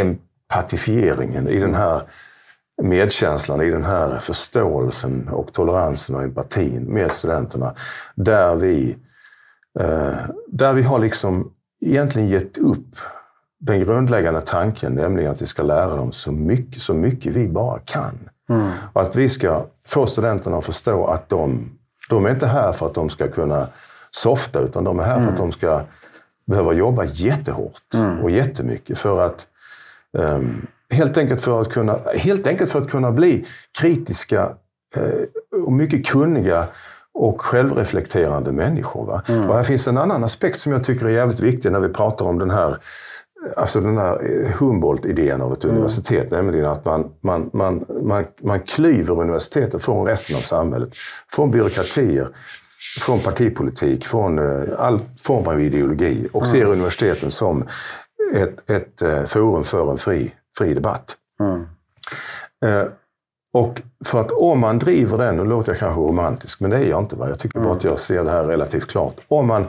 [0.00, 2.02] empatifieringen, i den här
[2.82, 7.74] medkänslan, i den här förståelsen och toleransen och empatin med studenterna.
[8.14, 8.96] Där vi,
[9.80, 10.14] eh,
[10.48, 12.96] där vi har liksom egentligen gett upp
[13.60, 17.78] den grundläggande tanken, nämligen att vi ska lära dem så mycket, så mycket vi bara
[17.78, 18.28] kan.
[18.48, 18.70] Mm.
[18.92, 21.70] Och att vi ska få studenterna att förstå att de,
[22.10, 23.68] de är inte här för att de ska kunna
[24.10, 25.24] softa, utan de är här mm.
[25.24, 25.50] för att mm.
[25.50, 25.82] de ska
[26.46, 28.18] behöva jobba jättehårt mm.
[28.18, 29.46] och jättemycket för att
[30.12, 33.46] um, Helt enkelt för att kunna, helt enkelt för att kunna bli
[33.80, 34.50] kritiska
[34.96, 36.68] eh, och mycket kunniga
[37.14, 39.06] och självreflekterande människor.
[39.06, 39.22] Va?
[39.28, 39.48] Mm.
[39.48, 42.24] Och här finns en annan aspekt som jag tycker är jävligt viktig när vi pratar
[42.24, 42.76] om den här
[43.56, 45.76] Alltså den här eh, Humboldt-idén av ett mm.
[45.76, 50.90] universitet, nämligen att man, man, man, man, man klyver universitetet från resten av samhället.
[51.32, 52.28] Från byråkratier,
[53.00, 56.52] från partipolitik, från eh, all form av ideologi och mm.
[56.52, 57.68] ser universiteten som
[58.34, 61.16] ett, ett forum för en fri fri debatt.
[61.40, 61.66] Mm.
[62.64, 62.90] Eh,
[63.54, 66.90] och för att om man driver den, nu låter jag kanske romantisk, men det är
[66.90, 67.16] jag inte.
[67.16, 67.28] Va?
[67.28, 67.68] Jag tycker mm.
[67.68, 69.16] bara att jag ser det här relativt klart.
[69.28, 69.66] Om man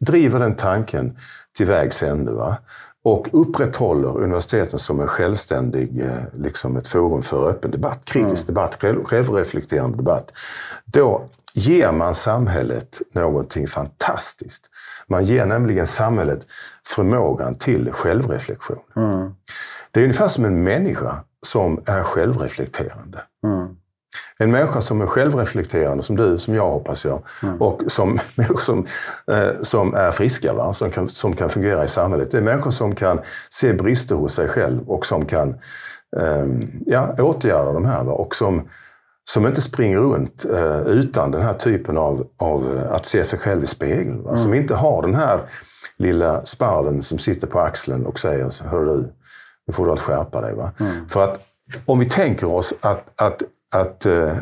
[0.00, 1.18] driver den tanken
[1.56, 2.56] till vägs ände va?
[3.04, 8.54] och upprätthåller universiteten som en självständig, eh, liksom ett forum för öppen debatt, kritisk mm.
[8.54, 10.32] debatt, själv, självreflekterande debatt.
[10.84, 14.70] Då ger man samhället någonting fantastiskt.
[15.06, 16.46] Man ger nämligen samhället
[16.86, 18.78] förmågan till självreflektion.
[18.96, 19.34] Mm.
[19.94, 23.22] Det är ungefär som en människa som är självreflekterande.
[23.46, 23.68] Mm.
[24.38, 27.62] En människa som är självreflekterande, som du, som jag hoppas jag, mm.
[27.62, 28.18] och som,
[28.58, 28.86] som,
[29.32, 30.72] eh, som är friska, va?
[30.72, 32.30] Som, kan, som kan fungera i samhället.
[32.30, 35.48] Det är människor som kan se brister hos sig själv och som kan
[36.16, 36.46] eh,
[36.86, 38.04] ja, åtgärda de här.
[38.04, 38.12] Va?
[38.12, 38.68] Och som,
[39.30, 43.38] som inte springer runt eh, utan den här typen av, av eh, att se sig
[43.38, 44.20] själv i spegeln.
[44.20, 44.36] Mm.
[44.36, 45.40] Som inte har den här
[45.96, 49.12] lilla sparven som sitter på axeln och säger, hör du,
[49.66, 50.54] nu får du att skärpa dig.
[50.54, 50.72] Va?
[50.80, 51.08] Mm.
[51.08, 51.40] För att
[51.84, 53.42] om vi tänker oss att, att,
[53.74, 54.32] att uh,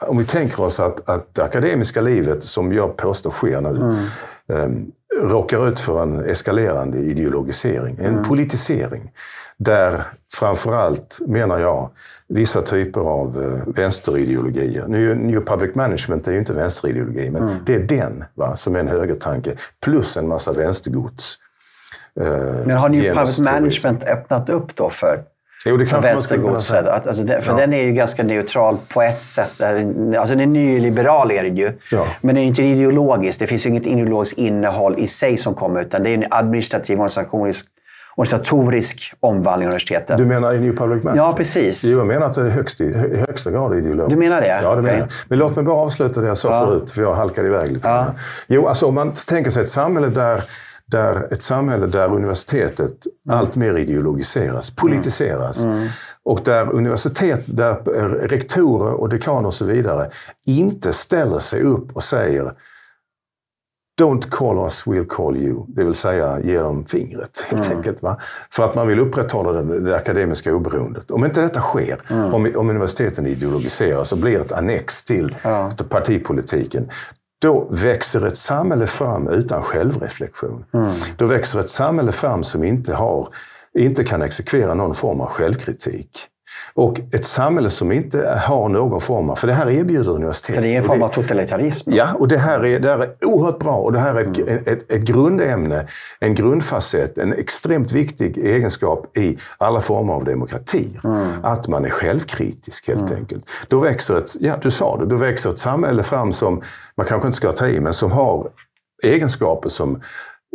[0.00, 4.64] om vi tänker oss att, att det akademiska livet, som jag påstår sker nu, mm.
[4.64, 8.24] um, råkar ut för en eskalerande ideologisering, en mm.
[8.24, 9.12] politisering.
[9.56, 10.02] Där
[10.34, 11.90] framförallt, menar jag,
[12.28, 14.84] vissa typer av uh, vänsterideologier.
[14.88, 17.54] Nu, New Public Management är ju inte vänsterideologi, men mm.
[17.66, 19.54] det är den va, som är en högertanke.
[19.80, 21.47] Plus en massa vänstergods Eh,
[22.64, 25.20] Men har New Private Management öppnat upp då för
[25.66, 26.86] Jo, det kan vänstergodset.
[26.86, 27.56] Alltså för ja.
[27.56, 29.60] den är ju ganska neutral på ett sätt.
[29.60, 31.72] Alltså den är nyliberal är det ju.
[31.90, 32.06] Ja.
[32.20, 33.38] Men den är inte ideologisk.
[33.38, 35.80] Det finns ju inget ideologiskt innehåll i sig som kommer.
[35.80, 37.66] Utan det är en administrativ organisatorisk,
[38.16, 40.18] organisatorisk omvandling av universitetet.
[40.18, 41.16] Du menar i New Public Management?
[41.16, 41.84] Ja, precis.
[41.84, 42.94] Jo, jag menar att det är högst, i
[43.28, 44.10] högsta grad ideologiskt.
[44.10, 44.60] Du menar det?
[44.62, 45.08] Ja, det menar jag.
[45.28, 46.66] Men låt mig bara avsluta det jag sa ja.
[46.66, 47.88] förut, för jag halkade iväg lite.
[47.88, 48.06] Ja.
[48.46, 50.42] Jo, alltså om man tänker sig ett samhälle där
[50.90, 53.38] där ett samhälle där universitetet mm.
[53.38, 55.64] allt mer ideologiseras, politiseras.
[55.64, 55.76] Mm.
[55.76, 55.88] Mm.
[56.22, 57.74] Och där universitet, där
[58.28, 60.10] rektorer och dekaner och så vidare
[60.46, 62.52] inte ställer sig upp och säger
[64.00, 65.64] Don't call us, we'll call you.
[65.68, 67.78] Det vill säga ge dem fingret helt mm.
[67.78, 68.02] enkelt.
[68.02, 68.16] Va?
[68.50, 71.10] För att man vill upprätthålla det, det akademiska oberoendet.
[71.10, 72.34] Om inte detta sker, mm.
[72.34, 75.70] om, om universiteten ideologiseras och blir ett annex till ja.
[75.88, 76.90] partipolitiken,
[77.38, 80.64] då växer ett samhälle fram utan självreflektion.
[80.74, 80.92] Mm.
[81.16, 83.28] Då växer ett samhälle fram som inte, har,
[83.74, 86.28] inte kan exekvera någon form av självkritik.
[86.74, 89.36] Och ett samhälle som inte har någon form av...
[89.36, 90.54] För det här erbjuder universitetet.
[90.54, 91.90] För det är en form av totalitarism.
[91.92, 93.76] Ja, och det här är, det här är oerhört bra.
[93.76, 94.62] Och det här är ett, mm.
[94.66, 95.86] ett, ett grundämne,
[96.20, 101.00] en grundfacett, en extremt viktig egenskap i alla former av demokrati.
[101.04, 101.26] Mm.
[101.42, 103.16] Att man är självkritisk helt mm.
[103.16, 103.44] enkelt.
[103.68, 106.62] Då växer ett, ja du sa det, då växer ett samhälle fram som,
[106.96, 108.50] man kanske inte ska ta i, men som har
[109.02, 110.02] egenskaper som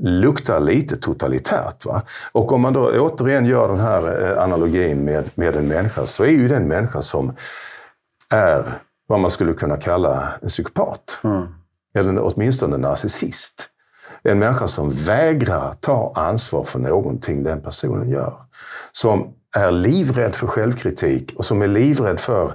[0.02, 1.86] luktar lite totalitärt.
[1.86, 2.02] Va?
[2.32, 6.24] Och om man då återigen gör den här eh, analogin med, med en människa så
[6.24, 7.34] är ju den människa som
[8.30, 11.20] är vad man skulle kunna kalla en psykopat.
[11.24, 11.48] Mm.
[11.96, 13.70] Eller åtminstone en narcissist.
[14.24, 18.34] En människa som vägrar ta ansvar för någonting den personen gör.
[18.92, 22.54] Som är livrädd för självkritik och som är livrädd för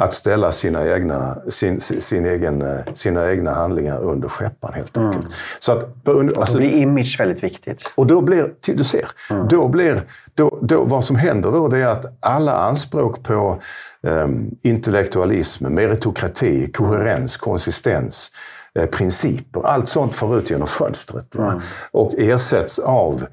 [0.00, 5.08] att ställa sina egna, sin, sin egen, eh, sina egna handlingar under skeppan helt mm.
[5.08, 5.24] enkelt.
[5.24, 5.36] Mm.
[5.58, 7.92] Så att, alltså, då blir image väldigt viktigt.
[7.94, 9.48] Och då blir, du ser, mm.
[9.48, 10.02] då blir,
[10.34, 13.60] då, då, vad som händer då det är att alla anspråk på
[14.02, 18.30] um, intellektualism, meritokrati, koherens, konsistens,
[18.74, 21.34] eh, principer, allt sånt får ut genom fönstret.
[21.34, 21.60] Mm.
[21.90, 23.26] Och ersätts av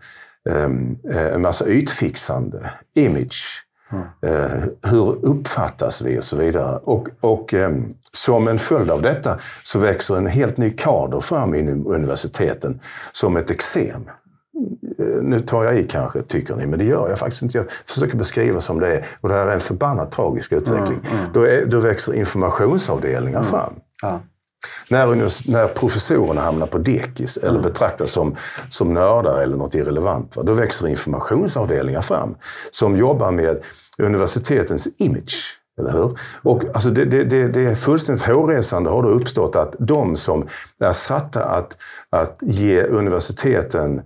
[0.49, 3.66] um, en massa ytfixande image
[4.21, 6.80] Eh, hur uppfattas vi och så vidare.
[6.84, 7.71] Och, och eh,
[8.12, 12.80] som en följd av detta så växer en helt ny kader fram inom universiteten
[13.12, 14.10] som ett eksem.
[15.00, 17.58] Eh, nu tar jag i kanske, tycker ni, men det gör jag faktiskt inte.
[17.58, 19.06] Jag försöker beskriva som det är.
[19.21, 21.00] Och det här är en förbannat tragisk utveckling.
[21.06, 21.34] Mm, mm.
[21.34, 23.52] Då, är, då växer informationsavdelningar mm.
[23.52, 23.73] fram.
[24.02, 24.21] Ja.
[24.89, 28.36] När, när professorerna hamnar på dekis eller betraktas som,
[28.70, 30.43] som nördar eller något irrelevant, va?
[30.43, 32.36] då växer informationsavdelningar fram
[32.72, 33.63] som jobbar med
[33.98, 35.60] universitetens image.
[35.80, 36.20] Eller hur?
[36.43, 40.48] Och alltså det, det, det, är fullständigt hårresande har då uppstått att de som
[40.80, 41.78] är satta att,
[42.10, 44.02] att ge universiteten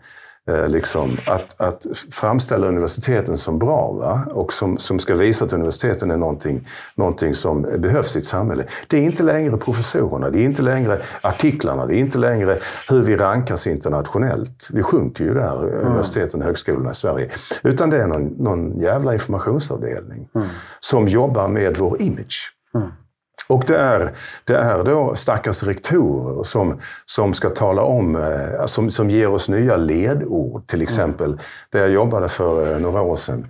[0.68, 4.28] liksom, att, att framställa universiteten som bra va?
[4.34, 8.64] och som, som ska visa att universiteten är någonting, någonting som behövs i ett samhälle.
[8.88, 12.58] Det är inte längre professorerna, det är inte längre artiklarna, det är inte längre
[12.90, 14.68] hur vi rankas internationellt.
[14.72, 15.88] Vi sjunker ju där, mm.
[15.88, 17.30] universiteten och högskolorna i Sverige.
[17.64, 20.48] Utan det är någon, någon jävla informationsavdelning mm.
[20.80, 22.54] som jobbar med vår image.
[22.76, 22.88] Mm.
[23.52, 24.12] Och det är,
[24.46, 29.50] det är då stackars rektorer som, som ska tala om, eh, som, som ger oss
[29.50, 30.68] nya ledord.
[30.68, 31.40] Till exempel, mm.
[31.70, 33.48] där jag jobbade för eh, några år sedan.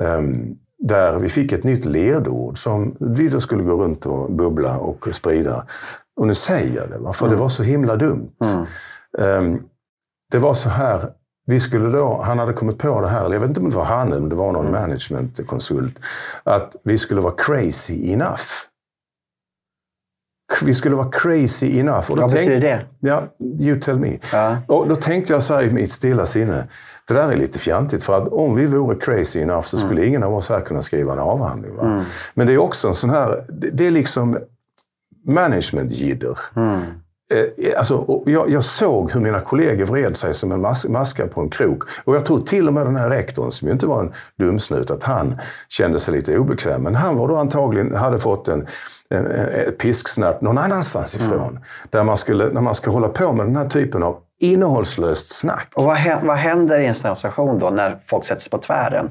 [0.00, 4.78] Um, där vi fick ett nytt ledord som vi då skulle gå runt och bubbla
[4.78, 5.66] och sprida.
[6.20, 7.36] Och nu säger jag det, för mm.
[7.36, 8.30] det var så himla dumt.
[8.44, 8.64] Mm.
[9.44, 9.62] Um,
[10.32, 11.10] det var så här,
[11.46, 13.84] vi skulle då, han hade kommit på det här, jag vet inte om det var
[13.84, 14.80] han om det var någon mm.
[14.80, 15.98] managementkonsult,
[16.44, 18.67] att vi skulle vara crazy enough
[20.62, 22.10] vi skulle vara crazy enough.
[22.10, 23.08] Och Vad tänkte, betyder det?
[23.08, 24.18] Ja, you tell me.
[24.32, 24.56] Ja.
[24.66, 26.68] Och då tänkte jag så här i mitt stilla sinne.
[27.08, 30.08] Det där är lite fjantigt, för att om vi vore crazy enough så skulle mm.
[30.08, 31.78] ingen av oss här kunna skriva en avhandling.
[31.80, 32.02] Mm.
[32.34, 33.44] Men det är också en sån här...
[33.48, 34.38] Det är liksom
[35.26, 36.38] management-jidder.
[36.56, 36.80] Mm.
[37.34, 41.40] Eh, alltså, jag, jag, såg hur mina kollegor vred sig som en mas maska på
[41.40, 41.82] en krok.
[42.04, 44.90] Och jag tror till och med den här rektorn, som ju inte var en dumsnut,
[44.90, 46.82] att han kände sig lite obekväm.
[46.82, 48.66] Men han var då antagligen, hade fått en,
[49.10, 51.48] en, ett pisksnärt någon annanstans ifrån.
[51.48, 51.62] Mm.
[51.90, 55.68] Där man skulle, när man ska hålla på med den här typen av innehållslöst snack.
[55.74, 59.10] Och vad, vad händer i en sån situation då, när folk sätter sig på tvären?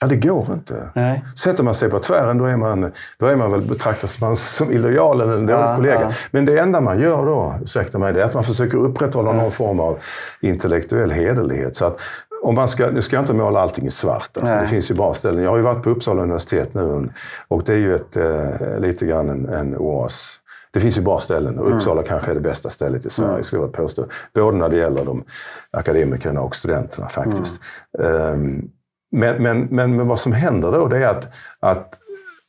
[0.00, 0.88] Ja, det går inte.
[0.94, 1.24] Nej.
[1.38, 4.72] Sätter man sig på tvären, då är man, då är man väl betraktad som, som
[4.72, 6.00] illojal eller en dålig ja, kollega.
[6.00, 6.10] Ja.
[6.30, 9.36] Men det enda man gör då, ursäkta mig, det är att man försöker upprätthålla ja.
[9.36, 9.98] någon form av
[10.40, 11.76] intellektuell hederlighet.
[11.76, 12.00] Så att
[12.42, 14.36] om man ska, nu ska jag inte måla allting i svart.
[14.36, 15.42] Alltså, det finns ju bra ställen.
[15.42, 17.08] Jag har ju varit på Uppsala universitet nu
[17.48, 20.40] och det är ju ett, eh, lite grann en, en oas.
[20.72, 22.08] Det finns ju bra ställen och Uppsala mm.
[22.08, 23.42] kanske är det bästa stället i Sverige, mm.
[23.42, 24.04] skulle jag påstå.
[24.34, 25.24] Både när det gäller de
[25.70, 27.60] akademikerna och studenterna faktiskt.
[27.98, 28.32] Mm.
[28.32, 28.70] Um,
[29.14, 32.00] men, men, men, men vad som händer då, det är att, att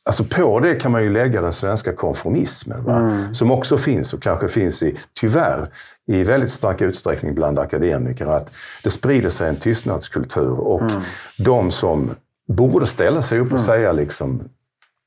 [0.06, 2.86] Alltså på det kan man ju lägga den svenska konformismen.
[2.86, 3.34] Mm.
[3.34, 5.68] Som också finns och kanske finns i, tyvärr,
[6.06, 8.26] i väldigt stark utsträckning bland akademiker.
[8.26, 8.52] Att
[8.84, 11.02] det sprider sig en tystnadskultur och mm.
[11.44, 12.10] de som
[12.48, 13.64] borde ställa sig upp och mm.
[13.64, 14.42] säga liksom,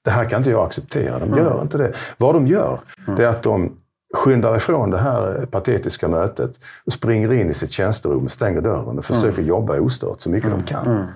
[0.06, 1.20] det här kan inte jag acceptera.
[1.20, 1.94] De gör inte det.
[2.18, 3.18] Vad de gör, mm.
[3.18, 3.72] det är att de
[4.14, 9.06] skyndar ifrån det här patetiska mötet och springer in i sitt tjänsterum, stänger dörren och
[9.06, 9.46] försöker mm.
[9.46, 11.08] jobba ostört så mycket de kan.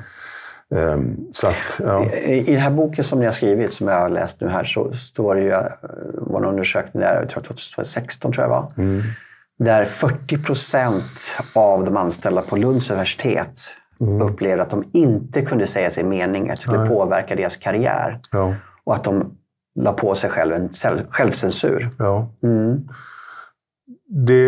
[0.70, 2.06] Um, så att, ja.
[2.06, 4.64] I, I den här boken som ni har skrivit, som jag har läst nu här,
[4.64, 5.66] så står det ju, eh,
[6.14, 9.04] var en undersökning där, jag tror 2016 tror jag var, mm.
[9.60, 11.04] där 40 procent
[11.54, 13.60] av de anställda på Lunds universitet
[14.02, 14.22] mm.
[14.22, 16.90] upplevde att de inte kunde säga sin mening, att det skulle Nej.
[16.90, 18.20] påverka deras karriär.
[18.32, 18.56] Ja.
[18.84, 19.38] Och att de
[19.80, 20.70] la på sig själv en
[21.10, 21.90] självcensur.
[22.00, 22.30] Ja.
[22.44, 22.90] Mm.
[24.08, 24.44] Det,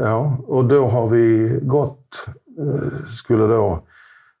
[0.00, 2.26] ja, och då har vi gått,
[2.58, 3.82] eh, skulle då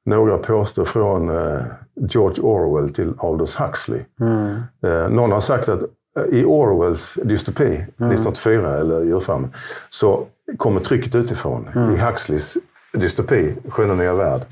[0.08, 1.60] några påstå, från eh,
[1.94, 4.00] George Orwell till Aldous Huxley.
[4.20, 4.62] Mm.
[4.82, 5.80] Eh, någon har sagt att
[6.28, 7.84] i Orwells dystopi, mm.
[7.86, 9.50] 1984 eller Djurfarmen,
[9.88, 11.68] så kommer trycket utifrån.
[11.74, 11.94] Mm.
[11.94, 12.56] I Huxleys
[12.92, 14.42] dystopi, Sköna nya värld,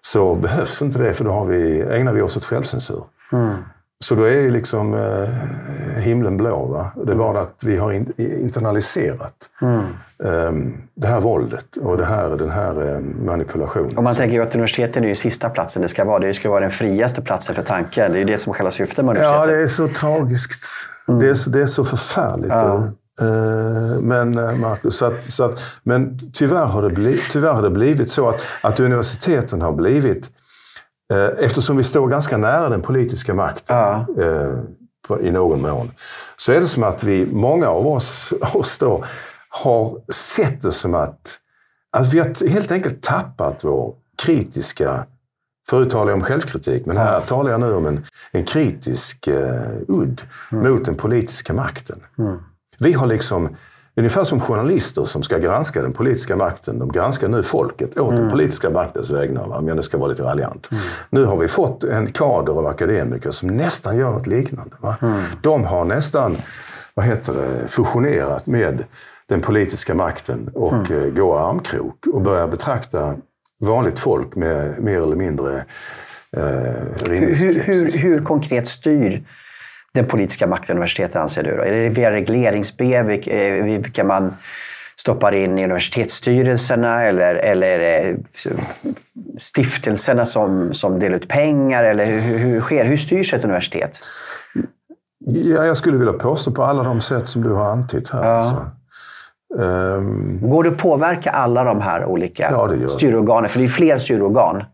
[0.00, 3.04] så behövs inte det för då har vi, ägnar vi oss åt självcensur.
[3.32, 3.54] Mm.
[4.02, 6.66] Så då är ju liksom eh, himlen blå.
[6.66, 6.90] Va?
[7.06, 9.80] Det är bara att vi har in, internaliserat mm.
[10.24, 13.96] eh, det här våldet och det här, den här eh, manipulationen.
[13.96, 16.18] Och man tänker ju att universiteten är ju sista platsen det ska vara.
[16.18, 18.12] Det ska vara den friaste platsen för tanken.
[18.12, 19.40] Det är ju det som är själva syftet med universitetet.
[19.40, 20.64] Ja, det är så tragiskt.
[21.08, 21.20] Mm.
[21.20, 22.50] Det, är så, det är så förfärligt.
[22.50, 22.84] Ja.
[23.20, 27.62] Eh, men eh, Marcus, så att, så att, men tyvärr har, det blivit, tyvärr har
[27.62, 30.30] det blivit så att, att universiteten har blivit
[31.38, 34.06] eftersom vi står ganska nära den politiska makten ja.
[34.20, 34.58] Eh,
[35.20, 35.90] i någon mån,
[36.36, 39.04] så är det som att vi, många av oss, oss då,
[39.48, 41.38] har sett det som att,
[41.90, 45.06] att vi har helt enkelt tappat vår kritiska
[45.68, 49.36] Förut talade jag om självkritik, men här talar jag nu om en, en kritisk uh,
[49.88, 50.22] udd
[50.52, 50.72] mm.
[50.72, 52.00] mot den politiska makten.
[52.18, 52.38] Mm.
[52.78, 53.56] Vi har liksom
[53.96, 56.78] Ungefär som journalister som ska granska den politiska makten.
[56.78, 58.20] De granskar nu folket åt mm.
[58.20, 60.68] den politiska maktens vägnar, om jag nu ska vara lite raljant.
[60.70, 60.82] Mm.
[61.10, 64.76] Nu har vi fått en kader av akademiker som nästan gör något liknande.
[65.02, 65.20] Mm.
[65.42, 66.36] De har nästan
[66.94, 68.84] vad heter det, fusionerat med
[69.28, 71.04] den politiska makten och mm.
[71.04, 73.14] Eh, går armkrok och börjar betrakta
[73.60, 75.64] vanligt folk med mer eller mindre
[76.36, 76.42] eh,
[77.04, 79.24] hur, hur, hur konkret styr
[79.94, 81.56] den politiska makten universitetet anser du?
[81.56, 81.62] Då?
[81.62, 84.32] Är det via regleringsbrev, eh, vilka man
[84.96, 88.16] stoppar in i universitetsstyrelserna eller, eller är det
[89.38, 91.84] stiftelserna som, som delar ut pengar?
[91.84, 94.00] Eller hur, hur sker Hur styrs ett universitet?
[95.26, 98.24] Ja, jag skulle vilja påstå på alla de sätt som du har antytt här.
[98.24, 98.36] Ja.
[98.36, 98.66] Alltså.
[99.58, 103.50] Um, Går det att påverka alla de här olika ja, styrorganen?
[103.50, 104.64] För det är fler styrorgan.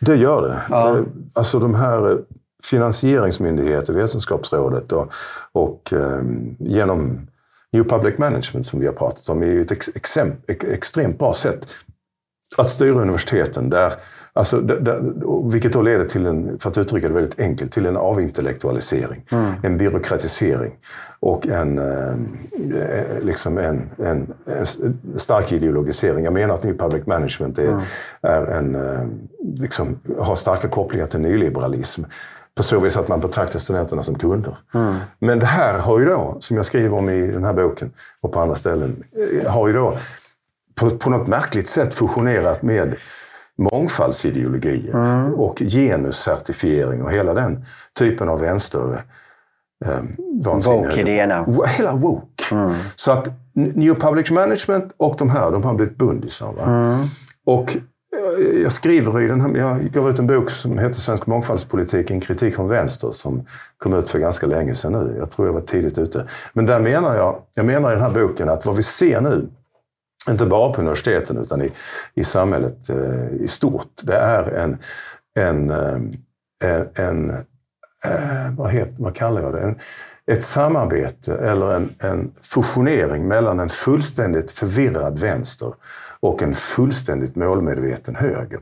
[0.00, 0.56] Det gör det.
[0.70, 0.96] Ja.
[1.34, 2.18] Alltså de här
[2.64, 5.12] finansieringsmyndigheter, Vetenskapsrådet och,
[5.52, 6.22] och eh,
[6.58, 7.28] genom
[7.72, 11.32] New Public Management som vi har pratat om är ju ett ex, ex, extremt bra
[11.32, 11.66] sätt
[12.56, 13.70] att styra universiteten.
[13.70, 13.92] Där,
[14.32, 17.86] alltså, där, där, vilket då leder till, en, för att uttrycka det väldigt enkelt, till
[17.86, 19.26] en avintellektualisering.
[19.30, 19.52] Mm.
[19.62, 20.72] En byråkratisering
[21.20, 22.14] och en, eh,
[23.22, 24.66] liksom en, en, en,
[25.16, 26.24] stark ideologisering.
[26.24, 27.82] Jag menar att New Public Management är, mm.
[28.22, 29.06] är en, eh,
[29.54, 32.02] liksom, har starka kopplingar till nyliberalism.
[32.54, 34.56] På så vis att man betraktar studenterna som kunder.
[34.74, 34.94] Mm.
[35.18, 38.32] Men det här har ju då, som jag skriver om i den här boken och
[38.32, 39.04] på andra ställen,
[39.42, 39.98] eh, har ju då
[40.74, 42.96] på, på något märkligt sätt fusionerat med
[43.58, 45.34] mångfaldsideologier mm.
[45.34, 47.64] och genuscertifiering och hela den
[47.98, 49.04] typen av vänster...
[49.84, 50.00] Eh,
[50.44, 51.46] Woke-idéerna.
[51.66, 52.54] Hela woke.
[52.54, 52.72] Mm.
[52.94, 56.54] Så att New Public Management och de här, de har blivit bundisar.
[56.66, 56.98] Mm.
[57.46, 57.76] Och
[58.62, 62.20] jag skriver i den här, jag gav ut en bok som heter Svensk mångfaldspolitik, en
[62.20, 63.46] kritik från vänster, som
[63.78, 65.14] kom ut för ganska länge sedan nu.
[65.18, 66.26] Jag tror jag var tidigt ute.
[66.52, 69.48] Men där menar jag, jag menar i den här boken att vad vi ser nu,
[70.28, 71.72] inte bara på universiteten utan i,
[72.14, 74.78] i samhället eh, i stort, det är en,
[75.34, 75.94] en, eh,
[76.64, 77.30] en, en
[78.04, 79.60] eh, vad, heter, vad kallar jag det?
[79.60, 79.78] En,
[80.30, 85.74] ett samarbete eller en, en fusionering mellan en fullständigt förvirrad vänster
[86.20, 88.60] och en fullständigt målmedveten höger.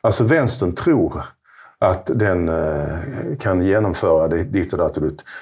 [0.00, 1.22] Alltså vänstern tror
[1.78, 2.98] att den eh,
[3.40, 4.98] kan genomföra det ditt och datt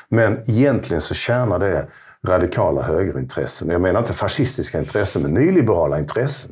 [0.09, 1.87] Men egentligen så tjänar det
[2.27, 3.69] radikala högerintressen.
[3.69, 6.51] Jag menar inte fascistiska intressen, men nyliberala intressen.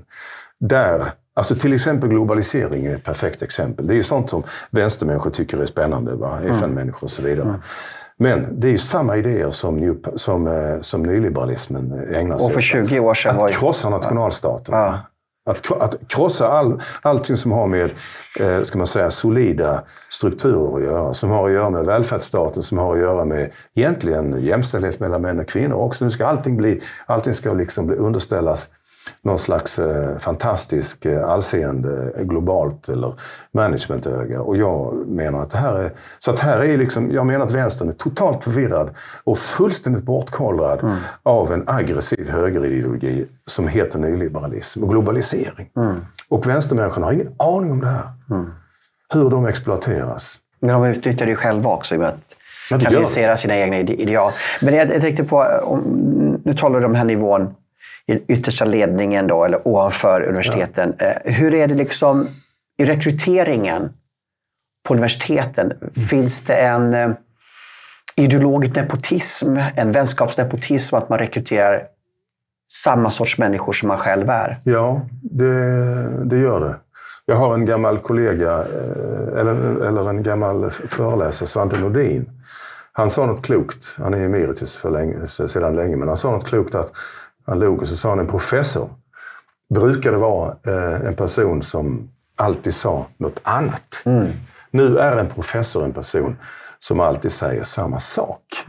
[0.60, 3.86] Där, alltså till exempel globalisering är ett perfekt exempel.
[3.86, 6.14] Det är ju sånt som vänstermänniskor tycker är spännande.
[6.14, 6.38] Va?
[6.38, 6.50] Mm.
[6.50, 7.60] FN-människor och så vidare.
[8.22, 12.50] Men det är ju samma idéer som, new, som, eh, som nyliberalismen ägnar sig åt.
[12.50, 13.48] Och för 20 år sedan att var...
[13.48, 14.74] krossa nationalstaten.
[14.74, 15.00] Ja.
[15.50, 17.90] Att, att krossa all, allting som har med
[18.40, 21.14] eh, ska man säga, solida strukturer att göra.
[21.14, 25.40] Som har att göra med välfärdsstaten, som har att göra med egentligen jämställdhet mellan män
[25.40, 26.04] och kvinnor också.
[26.04, 28.68] Nu ska allting, bli, allting ska liksom bli underställas
[29.22, 33.14] någon slags eh, fantastisk eh, allseende eh, globalt eller
[33.52, 34.40] managementöga.
[34.40, 35.90] Och jag menar att det här är...
[36.18, 38.90] Så att här är liksom, jag menar att vänstern är totalt förvirrad
[39.24, 40.96] och fullständigt bortkollrad mm.
[41.22, 45.70] av en aggressiv högerideologi som heter nyliberalism och globalisering.
[45.76, 45.96] Mm.
[46.28, 48.08] Och vänstermänniskorna har ingen aning om det här.
[48.30, 48.50] Mm.
[49.14, 50.38] Hur de exploateras.
[50.60, 51.94] Men de utnyttjar det själva också.
[51.94, 52.36] Med att
[52.70, 54.32] Ja, kanalisera sina egna ide- ideal.
[54.62, 55.80] Men jag, jag tänkte på, om,
[56.44, 57.54] nu talar du om den här nivån
[58.12, 60.94] i den yttersta ledningen då, eller ovanför universiteten.
[60.98, 62.26] Eh, Hur är det liksom
[62.78, 63.92] i rekryteringen
[64.88, 65.72] på universiteten?
[66.10, 67.10] Finns det en eh,
[68.16, 71.82] ideologisk nepotism, en vänskapsnepotism, att man rekryterar
[72.72, 74.58] samma sorts människor som man själv är?
[74.64, 76.76] Ja, det, det gör det.
[77.26, 82.30] Jag har en gammal kollega, eh, eller, eller en gammal föreläsare, Svante Nordin.
[82.92, 83.96] Han sa något klokt.
[83.98, 86.92] Han är emeritus för länge, sedan länge, men han sa något klokt att
[87.46, 88.90] han log och så sa han en professor
[89.74, 94.02] brukade vara eh, en person som alltid sa något annat.
[94.70, 96.36] Nu är en professor en person
[96.78, 98.64] som alltid säger samma sak.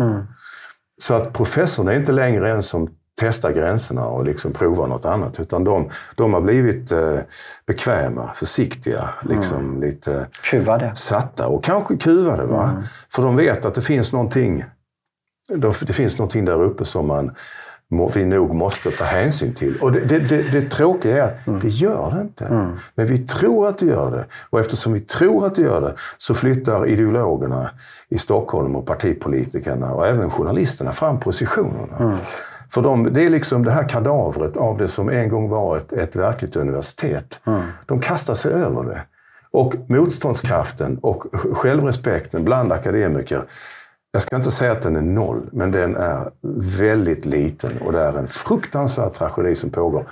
[1.01, 2.89] Så att professorn är inte längre en som
[3.21, 5.39] testar gränserna och liksom provar något annat.
[5.39, 7.19] Utan de, de har blivit eh,
[7.65, 10.95] bekväma, försiktiga, liksom lite Kuvade?
[10.95, 12.43] satta och kanske kuvade.
[12.43, 12.83] Va?
[13.13, 14.65] För de vet att det finns någonting,
[15.85, 17.35] det finns någonting där uppe som man,
[18.15, 19.77] vi nog måste ta hänsyn till.
[19.81, 22.73] Och det, det, det, det tråkiga är att det gör det inte.
[22.95, 24.25] Men vi tror att det gör det.
[24.49, 27.69] Och eftersom vi tror att det gör det så flyttar ideologerna
[28.09, 32.19] i Stockholm och partipolitikerna och även journalisterna fram positionerna.
[32.69, 35.93] För de, det är liksom det här kadavret av det som en gång var ett,
[35.93, 37.41] ett verkligt universitet.
[37.85, 39.01] De kastar sig över det.
[39.51, 43.43] Och motståndskraften och självrespekten bland akademiker,
[44.13, 46.31] jag ska inte säga att den är noll, men den är
[46.79, 47.77] väldigt liten.
[47.77, 50.05] Och det är en fruktansvärd tragedi som pågår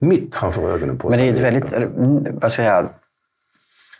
[0.00, 1.16] mitt framför ögonen på oss.
[1.16, 1.72] Men det är ett väldigt
[2.42, 2.88] vad ska jag säga,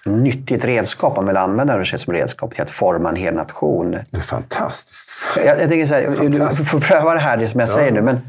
[0.04, 3.90] nyttigt redskap om man vill använda universitet som redskap till att forma en hel nation.
[3.90, 5.10] Det är fantastiskt.
[5.36, 6.28] Jag, jag tänker så här,
[6.58, 8.02] du får pröva det här, det som jag säger nu.
[8.02, 8.20] Men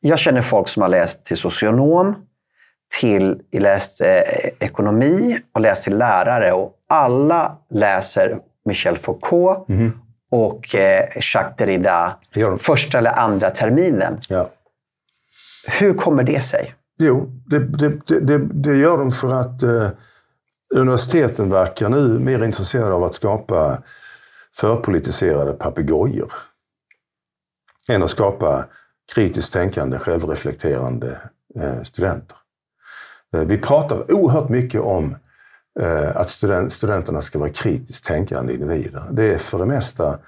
[0.00, 2.14] jag känner folk som har läst till socionom,
[3.00, 4.08] till läst eh,
[4.58, 6.52] ekonomi och läst till lärare.
[6.52, 9.68] Och alla läser Michel Foucault
[10.30, 11.08] och eh,
[12.34, 12.58] Gör de.
[12.58, 14.18] första eller andra terminen.
[14.28, 14.50] Ja.
[15.66, 16.74] Hur kommer det sig?
[16.98, 19.88] Jo, det, det, det, det, gör de för att eh,
[20.74, 23.82] universiteten verkar nu mer intresserade av att skapa
[24.56, 26.32] förpolitiserade papegojor
[27.90, 28.64] än att skapa
[29.14, 31.20] kritiskt tänkande, självreflekterande
[31.60, 32.36] eh, studenter.
[33.34, 35.16] Eh, vi pratar oerhört mycket om
[35.80, 39.02] Eh, att student, studenterna ska vara kritiskt tänkande individer.
[39.10, 40.18] Det är för det mesta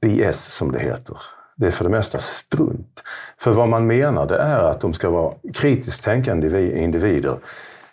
[0.00, 1.16] BS som det heter.
[1.56, 3.02] Det är för det mesta strunt.
[3.38, 7.38] För vad man menar det är att de ska vara kritiskt tänkande individer.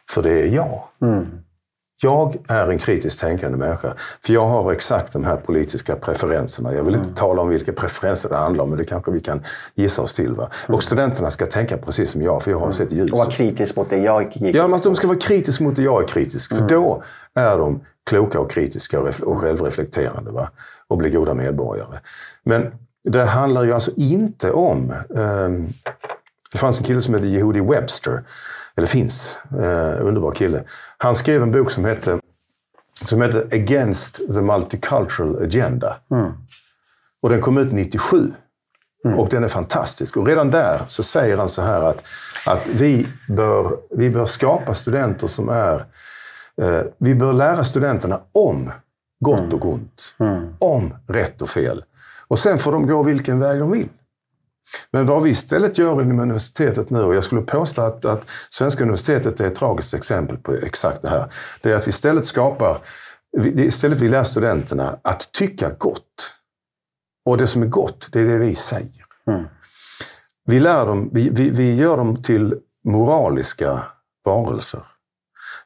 [0.09, 0.83] För det är jag.
[1.01, 1.27] Mm.
[2.03, 3.93] Jag är en kritiskt tänkande människa.
[4.25, 6.73] För jag har exakt de här politiska preferenserna.
[6.73, 9.43] Jag vill inte tala om vilka preferenser det handlar om, men det kanske vi kan
[9.75, 10.33] gissa oss till.
[10.33, 10.49] Va?
[10.67, 13.11] Och studenterna ska tänka precis som jag, för jag har sett ljuset.
[13.11, 15.81] Och vara kritisk mot det jag gick Ja, men de ska vara kritiska mot det
[15.83, 16.55] jag är kritisk.
[16.55, 17.03] För då
[17.35, 20.31] är de kloka och kritiska och, ref- och självreflekterande.
[20.31, 20.49] Va?
[20.87, 21.99] Och blir goda medborgare.
[22.43, 22.71] Men
[23.03, 24.93] det handlar ju alltså inte om...
[25.17, 25.67] ehm,
[26.51, 28.23] det fanns en kille som hette Yehudi Webster.
[28.75, 29.39] Eller finns.
[29.51, 30.63] Eh, underbar kille.
[30.97, 32.19] Han skrev en bok som hette,
[33.05, 35.95] som hette Against the Multicultural Agenda.
[37.21, 38.31] Och den kom ut 97.
[39.17, 40.17] Och den är fantastisk.
[40.17, 42.03] Och redan där så säger han så här att,
[42.47, 45.85] att vi, bör, vi bör skapa studenter som är...
[46.61, 48.71] Eh, vi bör lära studenterna om
[49.19, 50.15] gott och ont.
[50.59, 51.83] Om rätt och fel.
[52.27, 53.89] Och sen får de gå vilken väg de vill.
[54.91, 58.83] Men vad vi istället gör inom universitetet nu, och jag skulle påstå att, att svenska
[58.83, 61.33] universitetet är ett tragiskt exempel på exakt det här.
[61.61, 62.81] Det är att vi istället skapar,
[63.43, 66.33] istället vi lär studenterna att tycka gott.
[67.25, 69.05] Och det som är gott, det är det vi säger.
[70.45, 73.83] Vi, lär dem, vi, vi, vi gör dem till moraliska
[74.25, 74.90] varelser.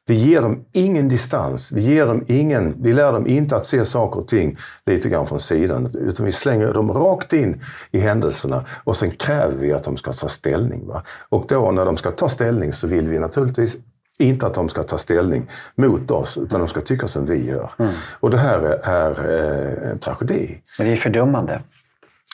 [0.08, 1.72] Vi ger dem ingen distans.
[1.72, 5.28] Vi, ger dem ingen, vi lär dem inte att se saker och ting lite grann
[5.28, 5.96] från sidan.
[5.96, 10.14] Utan vi slänger dem rakt in i händelserna och sen kräver vi att de ska
[10.14, 10.88] ta ställning.
[10.88, 11.04] Va?
[11.30, 13.78] Och då när de ska ta ställning så vill vi naturligtvis
[14.20, 17.70] inte att de ska ta ställning mot oss, utan de ska tycka som vi gör.
[18.20, 20.62] Och det här är, är eh, en tragedi.
[20.78, 21.62] Det är fördummande.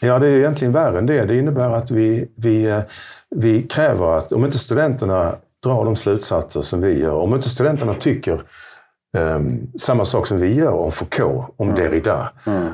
[0.01, 1.25] Ja, det är egentligen värre än det.
[1.25, 2.79] Det innebär att vi, vi, eh,
[3.35, 7.93] vi kräver att om inte studenterna drar de slutsatser som vi gör, om inte studenterna
[7.93, 8.43] tycker
[9.17, 12.31] ehm, samma sak som vi gör om Foucault, om Derrida,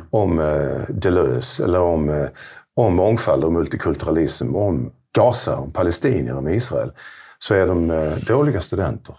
[0.10, 2.28] om eh, Deleuze eller om, eh,
[2.76, 6.92] om mångfald och multikulturalism, om Gaza, om palestinier, om Israel,
[7.40, 9.16] så är de eh, dåliga studenter.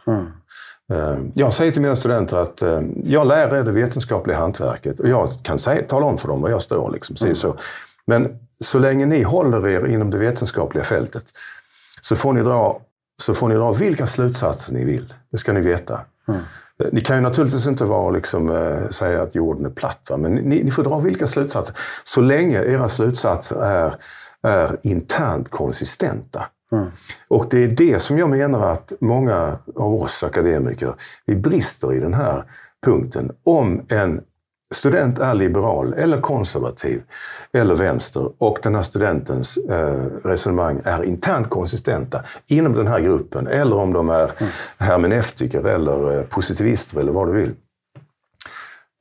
[0.93, 2.62] Eh, Jag säger till mina studenter att
[3.05, 6.51] jag lär er det vetenskapliga hantverket och jag kan säga, tala om för dem var
[6.51, 6.91] jag står.
[6.91, 7.57] Liksom, si så.
[8.07, 11.25] Men så länge ni håller er inom det vetenskapliga fältet
[12.01, 12.81] så får ni dra,
[13.23, 15.14] så får ni dra vilka slutsatser ni vill.
[15.31, 16.01] Det ska ni veta.
[16.93, 20.16] Ni kan ju naturligtvis inte vara, liksom, eh, säga att jorden är platt, va?
[20.16, 21.77] men ni, ni får dra vilka slutsatser.
[22.05, 23.95] Så länge era slutsatser är,
[24.43, 26.47] är internt konsistenta.
[26.73, 26.87] Mm.
[27.29, 30.95] Och det är det som jag menar att många av oss akademiker,
[31.27, 32.45] vi brister i den här
[32.85, 33.31] punkten.
[33.45, 34.21] Om en
[34.75, 37.03] student är liberal eller konservativ
[37.53, 43.47] eller vänster och den här studentens eh, resonemang är internt konsistenta inom den här gruppen
[43.47, 44.53] eller om de är mm.
[44.79, 47.55] hermeneutiker eller eh, positivister eller vad du vill.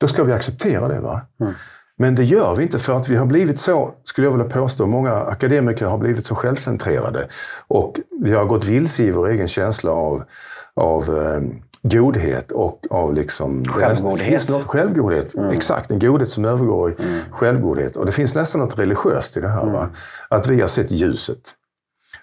[0.00, 1.00] Då ska vi acceptera det.
[1.00, 1.20] va?
[1.40, 1.52] Mm.
[1.98, 4.86] Men det gör vi inte för att vi har blivit så, skulle jag vilja påstå,
[4.86, 7.28] många akademiker har blivit så självcentrerade.
[7.68, 10.22] Och vi har gått vilse i vår egen känsla av,
[10.74, 11.40] av eh,
[11.82, 13.64] godhet och av liksom...
[13.64, 14.48] Självgodhet.
[14.48, 15.50] Något, självgodhet, mm.
[15.50, 15.90] exakt.
[15.90, 17.20] En godhet som övergår i mm.
[17.30, 17.96] självgodhet.
[17.96, 19.62] Och det finns nästan något religiöst i det här.
[19.62, 19.72] Mm.
[19.72, 19.88] Va?
[20.28, 21.54] Att vi har sett ljuset.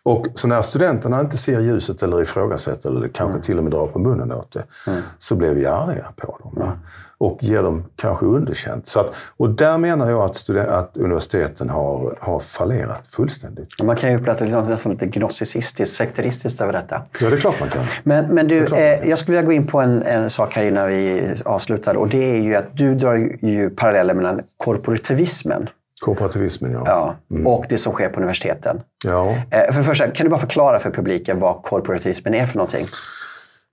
[0.04, 3.42] Och så när studenterna inte ser ljuset eller ifrågasätter eller kanske mm.
[3.42, 5.02] till och med drar på munnen åt det, mm.
[5.20, 6.62] så blir vi arga på dem.
[6.62, 6.78] Mm.
[7.18, 8.88] Och ger dem kanske underkänt.
[8.88, 13.84] Så att, och där menar jag att, student, att universiteten har, har fallerat fullständigt.
[13.84, 17.02] Man kan ju uppleva det nästan lite gnosticistiskt, sekteristiskt över detta.
[17.22, 17.84] Ja, det är klart man kan.
[18.04, 20.88] Men, men du, eh, jag skulle vilja gå in på en, en sak här innan
[20.88, 21.98] vi avslutar.
[21.98, 25.70] Och det är ju att du drar ju paralleller mellan korporativismen
[26.02, 26.84] Kooperativismen, ja.
[26.86, 27.16] ja.
[27.36, 27.48] Mm.
[27.48, 28.82] Och det som sker på universiteten.
[29.04, 29.38] Ja.
[29.52, 32.86] Eh, för första, kan du bara förklara för publiken vad korporativismen är för någonting?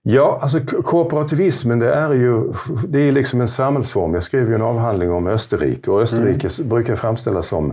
[0.05, 2.53] Ja, alltså kooperativismen det är ju
[2.87, 4.13] det är liksom en samhällsform.
[4.13, 6.69] Jag skrev ju en avhandling om Österrike och Österrike mm.
[6.69, 7.71] brukar framställas som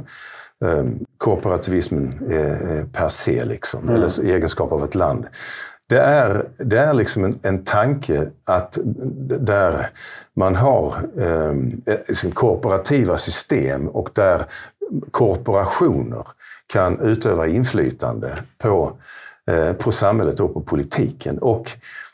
[0.64, 0.84] eh,
[1.18, 3.94] kooperativismen eh, per se, liksom, mm.
[3.94, 5.26] eller egenskap av ett land.
[5.88, 8.78] Det är, det är liksom en, en tanke att
[9.40, 9.90] där
[10.36, 11.54] man har eh,
[12.08, 14.44] liksom korporativa system och där
[15.10, 16.26] korporationer
[16.66, 18.92] kan utöva inflytande på,
[19.46, 21.38] eh, på samhället och på politiken.
[21.38, 22.09] Och Eh,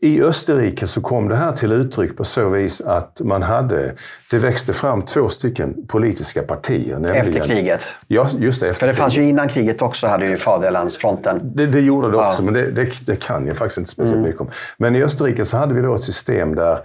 [0.00, 3.94] I Österrike så kom det här till uttryck på så vis att man hade,
[4.30, 6.98] det växte fram två stycken politiska partier.
[6.98, 7.92] Nämligen, efter kriget?
[8.06, 8.68] Ja, just det.
[8.68, 11.40] Efter För det fanns ju innan kriget också, hade ju Faderlandsfronten.
[11.54, 12.44] Det, det gjorde det också, ja.
[12.44, 14.26] men det, det, det, kan jag faktiskt inte speciellt mm.
[14.26, 14.50] mycket om.
[14.76, 16.78] Men i Österrike så hade vi då ett system där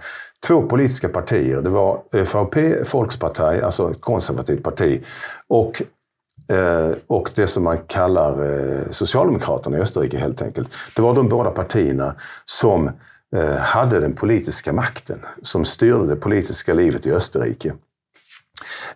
[0.46, 5.02] två politiska partier, det var VVP, Volkspartei, alltså ett konservativt parti,
[5.48, 5.97] och Eh,
[6.48, 10.68] Eh, och det som man kallar eh, Socialdemokraterna i Österrike helt enkelt.
[10.96, 12.90] Det var de båda partierna som
[13.36, 17.72] eh, hade den politiska makten, som styrde det politiska livet i Österrike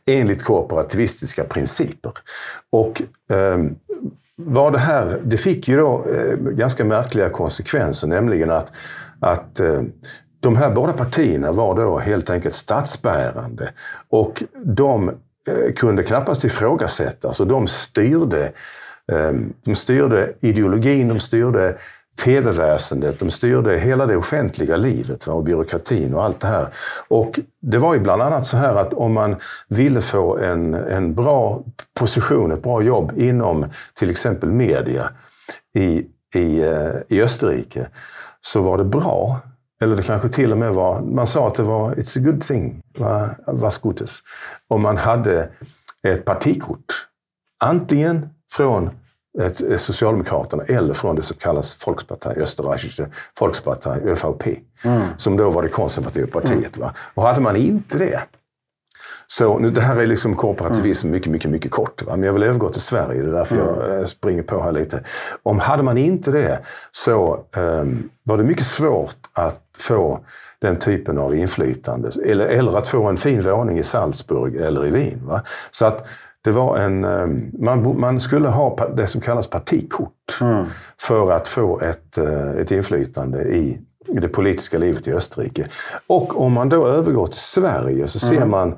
[0.06, 2.12] enligt korporativistiska principer.
[2.70, 3.58] Och eh,
[4.72, 8.72] det här, det fick ju då eh, ganska märkliga konsekvenser, nämligen att,
[9.20, 9.82] att eh,
[10.40, 13.72] de här båda partierna var då helt enkelt statsbärande
[14.08, 15.10] och de
[15.48, 18.52] Eh, kunde knappast ifrågasättas och de styrde,
[19.12, 19.32] eh,
[19.64, 21.76] de styrde ideologin, de styrde
[22.24, 26.68] tv-väsendet, de styrde hela det offentliga livet och byråkratin och allt det här.
[27.08, 29.36] Och det var ju bland annat så här att om man
[29.68, 31.62] ville få en, en bra
[31.94, 35.10] position, ett bra jobb inom till exempel media
[35.74, 37.88] i, i, eh, i Österrike,
[38.40, 39.40] så var det bra
[39.82, 42.40] eller det kanske till och med var, man sa att det var it's a good
[42.42, 42.82] thing,
[43.46, 44.18] was gutes.
[44.68, 45.48] Om man hade
[46.08, 46.84] ett partikort.
[47.64, 48.90] Antingen från
[49.40, 53.06] ett, Socialdemokraterna eller från det som kallas Volkspartei, Österreichische
[53.40, 54.46] Volkspartei, ÖVP.
[54.84, 55.02] Mm.
[55.16, 56.76] Som då var det konservativa partiet.
[56.76, 56.88] Mm.
[56.88, 56.94] Va?
[57.14, 58.22] Och hade man inte det,
[59.38, 61.12] så nu, det här är liksom korporativism mm.
[61.12, 62.02] mycket, mycket, mycket kort.
[62.02, 62.16] Va?
[62.16, 63.66] Men jag vill övergå till Sverige, det är därför mm.
[63.66, 65.02] jag eh, springer på här lite.
[65.42, 66.58] Om hade man inte det
[66.90, 70.20] så um, var det mycket svårt att få
[70.60, 72.10] den typen av inflytande.
[72.24, 75.26] Eller, eller att få en fin våning i Salzburg eller i Wien.
[75.26, 75.42] Va?
[75.70, 76.06] Så att
[76.44, 80.64] det var en, ehm, man, man skulle ha det som kallas partikort mm.
[81.00, 85.68] för att få ett, eh, ett inflytande i det politiska livet i Österrike.
[86.06, 88.50] Och om man då övergår till Sverige så ser mm.
[88.50, 88.74] man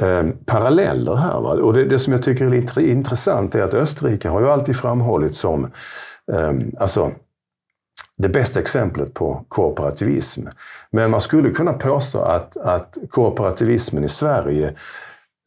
[0.00, 1.40] eh, paralleller här.
[1.40, 1.50] Va?
[1.50, 5.38] Och det, det, som jag tycker är intressant är att Österrike har ju alltid framhållits
[5.38, 5.64] som
[6.32, 7.12] eh, alltså,
[8.16, 10.46] det bästa exemplet på kooperativism.
[10.90, 14.74] Men man skulle kunna påstå att, att kooperativismen i Sverige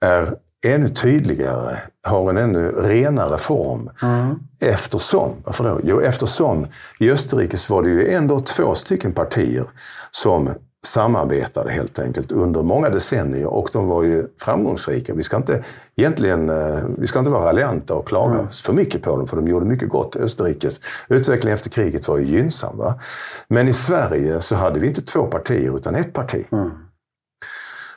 [0.05, 0.35] är
[0.65, 3.89] ännu tydligare, har en ännu renare form.
[4.01, 4.39] Mm.
[4.59, 5.79] Eftersom, varför då?
[5.83, 6.67] Jo, eftersom
[6.99, 9.65] i Österrike så var det ju ändå två stycken partier
[10.11, 10.49] som
[10.85, 15.13] samarbetade helt enkelt under många decennier och de var ju framgångsrika.
[15.13, 15.63] Vi ska inte,
[15.95, 18.49] egentligen, eh, vi ska inte vara raljanta och klaga mm.
[18.49, 20.15] för mycket på dem, för de gjorde mycket gott.
[20.15, 22.77] Österrikes utveckling efter kriget var ju gynnsam.
[22.77, 22.99] Va?
[23.47, 26.45] Men i Sverige så hade vi inte två partier, utan ett parti.
[26.51, 26.71] Mm.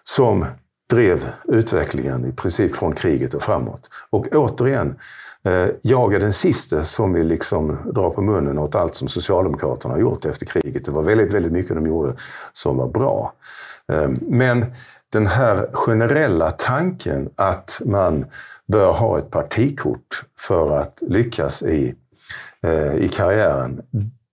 [0.04, 0.44] Som
[0.90, 3.90] drev utvecklingen i princip från kriget och framåt.
[4.10, 4.98] Och återigen,
[5.48, 9.94] Eh, jag är den sista som vill liksom dra på munnen åt allt som Socialdemokraterna
[9.94, 10.84] har gjort efter kriget.
[10.84, 12.14] Det var väldigt, väldigt mycket de gjorde
[12.52, 13.32] som var bra.
[13.92, 14.66] Eh, men
[15.12, 18.24] den här generella tanken att man
[18.66, 21.94] bör ha ett partikort för att lyckas i,
[22.62, 23.82] eh, i karriären.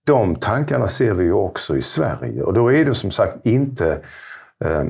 [0.04, 2.42] De tankarna ser vi ju också i Sverige.
[2.42, 4.00] Och då är det som sagt inte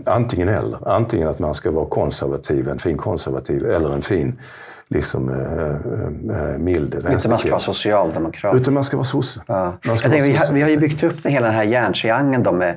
[0.05, 0.89] antingen eller.
[0.89, 4.41] Antingen att man ska vara konservativ, en fin konservativ, eller en fin
[4.89, 7.14] liksom, eh, eh, eh mild vänsterkille.
[7.14, 8.57] Inte man ska vara socialdemokrat.
[8.57, 9.41] Utan man ska vara sosse.
[9.47, 9.78] Ja.
[9.82, 12.53] Jag tänker, vi, har, vi har ju byggt upp den, hela den här järntriangeln då
[12.53, 12.76] med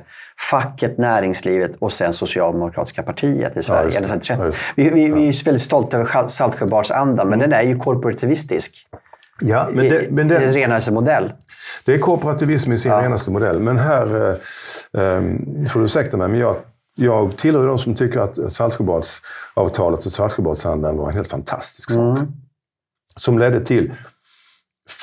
[0.50, 3.90] facket, näringslivet och sen Socialdemokratiska partiet i Sverige.
[3.94, 7.50] Ja, det, ja, vi, vi, vi, är väldigt stolta över Saltsjöbadsandan, men mm.
[7.50, 8.86] den är ju korporativistisk.
[9.40, 11.32] Ja, men det, men det, I dess renaste modell.
[11.84, 13.02] Det är korporativism i sin ja.
[13.02, 13.60] renaste modell.
[13.60, 15.22] Men här, eh, eh,
[15.68, 16.56] får du ursäkta mig, men jag
[17.00, 22.18] jag tillhör de som tycker att Saltsjöbadsavtalet och Saltsjöbadsandan var en helt fantastisk sak.
[22.18, 22.32] Mm.
[23.16, 23.94] Som ledde till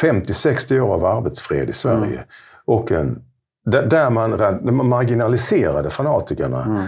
[0.02, 2.16] 50-60 år av arbetsfred i Sverige.
[2.16, 2.28] Mm.
[2.66, 3.22] Och en,
[3.66, 6.66] där, man, marginaliserade fanatikerna.
[6.66, 6.88] Mm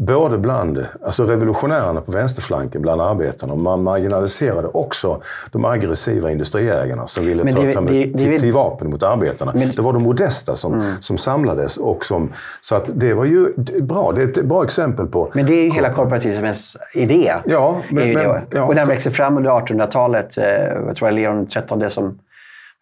[0.00, 3.52] både bland alltså revolutionärerna på vänsterflanken, bland arbetarna.
[3.52, 5.22] Och man marginaliserade också
[5.52, 8.90] de aggressiva industriägarna som ville men ta, det, ta med, det, det, till, till, vapen
[8.90, 9.52] mot arbetarna.
[9.54, 10.94] Men, det var de modesta som, mm.
[11.00, 11.76] som samlades.
[11.76, 14.12] Och som, så att det var ju bra.
[14.12, 15.30] Det är ett bra exempel på...
[15.34, 17.34] Men det är ju hela korporativismens idé.
[17.44, 20.38] Ja, men, men, ja, och den växer fram under 1800-talet.
[20.38, 20.44] Eh,
[20.86, 22.18] jag tror det är Leon XIII som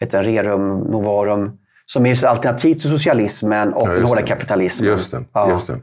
[0.01, 1.53] heter Rerum Novarum.
[1.87, 4.91] Som är just alternativ till socialismen och ja, den hårda kapitalismen.
[4.91, 5.25] Just det.
[5.33, 5.51] Ja.
[5.51, 5.79] Just det.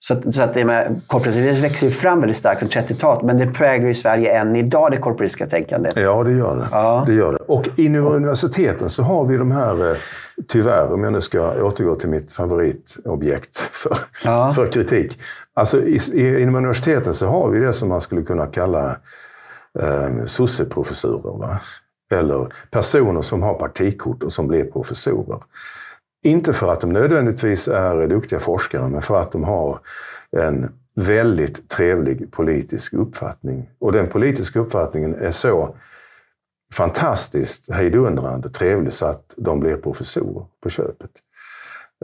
[0.00, 3.38] Så, att, så att det med, korporativism växer ju fram väldigt starkt under 30-talet, men
[3.38, 5.96] det präglar ju Sverige än idag, det korporativistiska tänkandet.
[5.96, 6.68] Ja, det gör det.
[6.72, 7.04] Ja.
[7.06, 7.38] det, gör det.
[7.38, 9.96] Och inom universiteten så har vi de här, eh,
[10.48, 14.52] tyvärr, om jag nu ska återgå till mitt favoritobjekt för, ja.
[14.56, 15.18] för kritik.
[15.54, 18.96] Alltså, i, inom universiteten så har vi det som man skulle kunna kalla
[19.80, 21.58] eh, sosseprofessurer.
[22.12, 25.38] Eller personer som har partikort och som blir professorer.
[26.24, 29.78] Inte för att de nödvändigtvis är duktiga forskare, men för att de har
[30.36, 33.70] en väldigt trevlig politisk uppfattning.
[33.78, 35.76] Och den politiska uppfattningen är så
[36.72, 41.10] fantastiskt hejdundrande trevlig så att de blir professorer på köpet.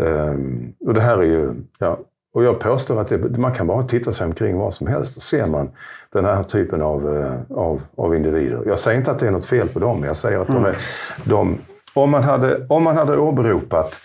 [0.00, 1.98] Um, och det här är ju, ja,
[2.34, 5.22] och jag påstår att det, man kan bara titta sig omkring vad som helst och
[5.22, 5.70] ser man
[6.12, 8.62] den här typen av, eh, av, av individer.
[8.66, 10.62] Jag säger inte att det är något fel på dem, jag säger att mm.
[10.62, 10.76] de är,
[11.24, 11.58] de,
[11.94, 14.00] om man hade, om man hade åberopat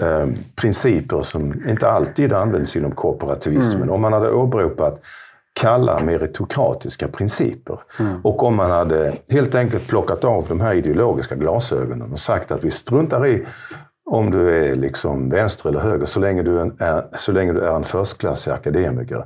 [0.00, 0.26] eh,
[0.56, 3.94] principer som inte alltid används inom korporativismen, mm.
[3.94, 5.00] om man hade åberopat
[5.52, 7.78] kalla meritokratiska principer.
[8.00, 8.20] Mm.
[8.24, 12.64] Och om man hade helt enkelt plockat av de här ideologiska glasögonen och sagt att
[12.64, 13.46] vi struntar i
[14.10, 17.76] om du är liksom vänster eller höger, så länge du är, så länge du är
[17.76, 19.24] en förstklassig akademiker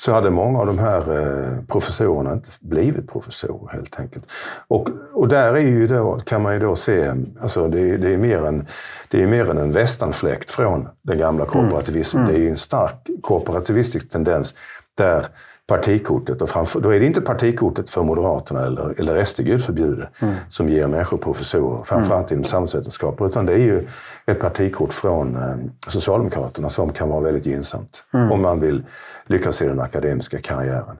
[0.00, 4.24] så hade många av de här eh, professorerna inte blivit professorer helt enkelt.
[4.68, 8.16] Och, och där är ju då, kan man ju då se, alltså det, det är
[8.16, 8.66] mer en,
[9.08, 12.22] det är mer än en västanfläkt från den gamla korporativismen.
[12.22, 12.30] Mm.
[12.30, 12.40] Mm.
[12.40, 14.54] Det är ju en stark korporativistisk tendens
[14.96, 15.26] där
[15.70, 20.08] partikortet, och framför, då är det inte partikortet för Moderaterna eller, eller SD, gud förbjude,
[20.20, 20.34] mm.
[20.48, 22.38] som ger människor professorer, framförallt mm.
[22.38, 23.20] inom samhällsvetenskap.
[23.20, 23.86] Utan det är ju
[24.26, 25.56] ett partikort från eh,
[25.88, 28.32] Socialdemokraterna som kan vara väldigt gynnsamt mm.
[28.32, 28.82] om man vill
[29.26, 30.96] lyckas i den akademiska karriären.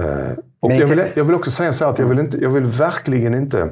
[0.00, 2.64] Eh, och jag vill, jag vill också säga så att jag vill, inte, jag vill
[2.64, 3.68] verkligen inte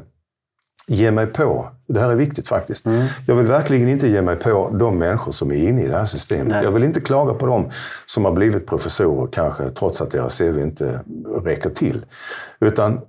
[0.87, 3.07] ge mig på, det här är viktigt faktiskt, mm.
[3.27, 6.05] jag vill verkligen inte ge mig på de människor som är inne i det här
[6.05, 6.49] systemet.
[6.49, 6.65] Nej.
[6.65, 7.71] Jag vill inte klaga på dem
[8.07, 11.01] som har blivit professorer kanske trots att deras CV inte
[11.45, 12.05] räcker till.
[12.61, 13.01] Utan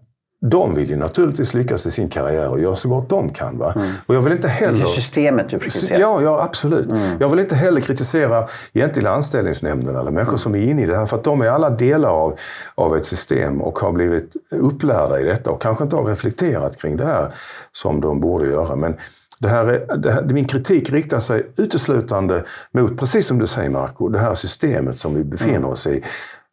[0.45, 3.57] de vill ju naturligtvis lyckas i sin karriär och göra så gott de kan.
[3.57, 3.73] Va?
[3.75, 3.91] Mm.
[4.05, 4.77] Och jag vill inte heller...
[4.77, 5.99] Det är systemet du kritiserar.
[5.99, 6.91] Ja, ja absolut.
[6.91, 7.17] Mm.
[7.19, 10.37] Jag vill inte heller kritisera egentligen anställningsnämnden eller människor mm.
[10.37, 11.05] som är inne i det här.
[11.05, 12.39] För att de är alla delar av,
[12.75, 16.97] av ett system och har blivit upplärda i detta och kanske inte har reflekterat kring
[16.97, 17.33] det här
[17.71, 18.75] som de borde göra.
[18.75, 18.95] Men
[19.39, 23.69] det här är, det här, min kritik riktar sig uteslutande mot, precis som du säger
[23.69, 25.69] Marco, det här systemet som vi befinner mm.
[25.69, 26.03] oss i.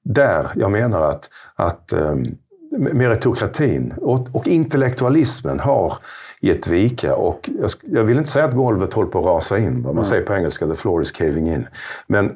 [0.05, 2.37] Där jag menar att, att um,
[2.79, 5.95] meritokratin och, och intellektualismen har
[6.41, 7.15] gett vika.
[7.15, 9.83] Och jag, jag, vill inte säga att golvet håller på att rasa in.
[9.83, 11.67] Vad man säger på engelska, the floor is caving in.
[12.07, 12.33] Men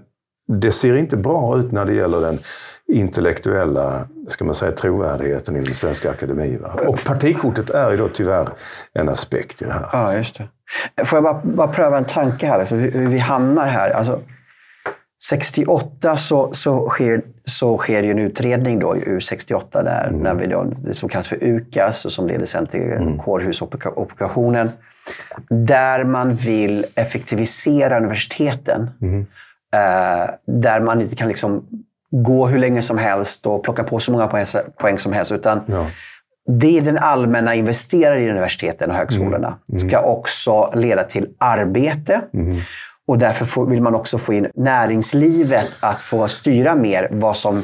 [0.48, 2.38] det ser inte bra ut när det gäller den
[2.92, 6.64] intellektuella ska man säga, trovärdigheten inom Svenska Akademien.
[6.64, 8.48] Och partikortet är ju då tyvärr
[8.92, 9.88] en aspekt i det här.
[9.92, 11.04] Ja, just det.
[11.04, 13.90] Får jag bara, bara pröva en tanke här, alltså, hur vi hamnar här.
[13.90, 14.20] Alltså,
[15.30, 20.20] 68 så, så, sker, så sker ju en utredning då, ur 68 där, mm.
[20.20, 23.18] när vi då, det som kallas för UKAS och som leder sen till mm.
[23.18, 24.70] kårhusoperationen.
[25.48, 28.90] Där man vill effektivisera universiteten.
[29.02, 29.26] Mm.
[29.74, 31.66] Eh, där man inte kan liksom
[32.10, 34.46] gå hur länge som helst och plocka på så många poäng,
[34.78, 35.32] poäng som helst.
[35.32, 35.86] Utan ja.
[36.46, 39.88] det den allmänna investerar i universiteten och högskolorna Mm.
[39.88, 42.20] ska också leda till arbete.
[43.06, 47.62] Och därför vill man också få in näringslivet att få styra mer vad som,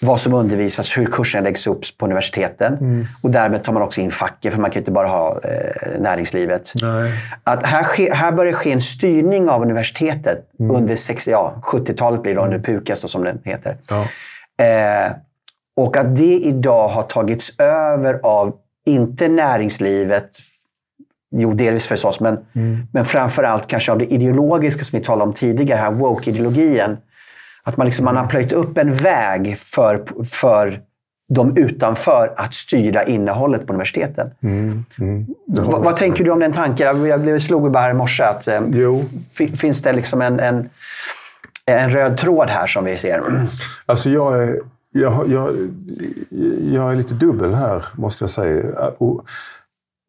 [0.00, 2.74] vad som undervisas, hur kurserna läggs upp på universiteten.
[2.74, 3.06] Mm.
[3.22, 6.72] Och därmed tar man också in facket, för man kan inte bara ha eh, näringslivet.
[6.82, 7.12] Nej.
[7.44, 10.76] Att här, ske, här börjar ske en styrning av universitetet Mm.
[10.76, 13.76] under 60, ja, 70-talet blir det, under PUKAS då, som den heter.
[13.90, 14.04] Ja.
[14.64, 15.12] Eh,
[15.76, 18.54] och att det idag har tagits över av,
[18.86, 20.30] inte näringslivet,
[21.36, 22.38] jo delvis förstås, men,
[22.92, 26.96] men framför allt kanske av det ideologiska som vi talade om tidigare, här woke-ideologin.
[27.62, 30.80] Att man, liksom, man har plöjt upp en väg för, för
[31.34, 34.30] de utanför att styra innehållet på universiteten.
[35.46, 37.06] vad, vad tänker du om den tanken?
[37.06, 40.22] Jag, blev slog mig bara här i morse att eh, Jo, fi- finns det liksom
[40.22, 40.68] en, en,
[41.66, 43.22] en röd tråd här som vi ser?
[43.86, 44.60] Alltså jag är,
[44.92, 45.56] jag, jag,
[46.72, 48.64] jag är lite dubbel här, måste jag säga.
[48.98, 49.22] Å,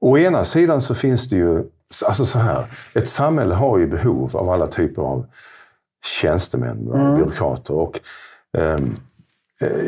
[0.01, 1.63] å ena sidan så finns det ju,
[2.05, 5.25] alltså så här, ett samhälle har ju behov av alla typer av
[6.05, 7.73] tjänstemän och byråkrater.
[7.73, 7.99] Och,
[8.57, 8.79] eh,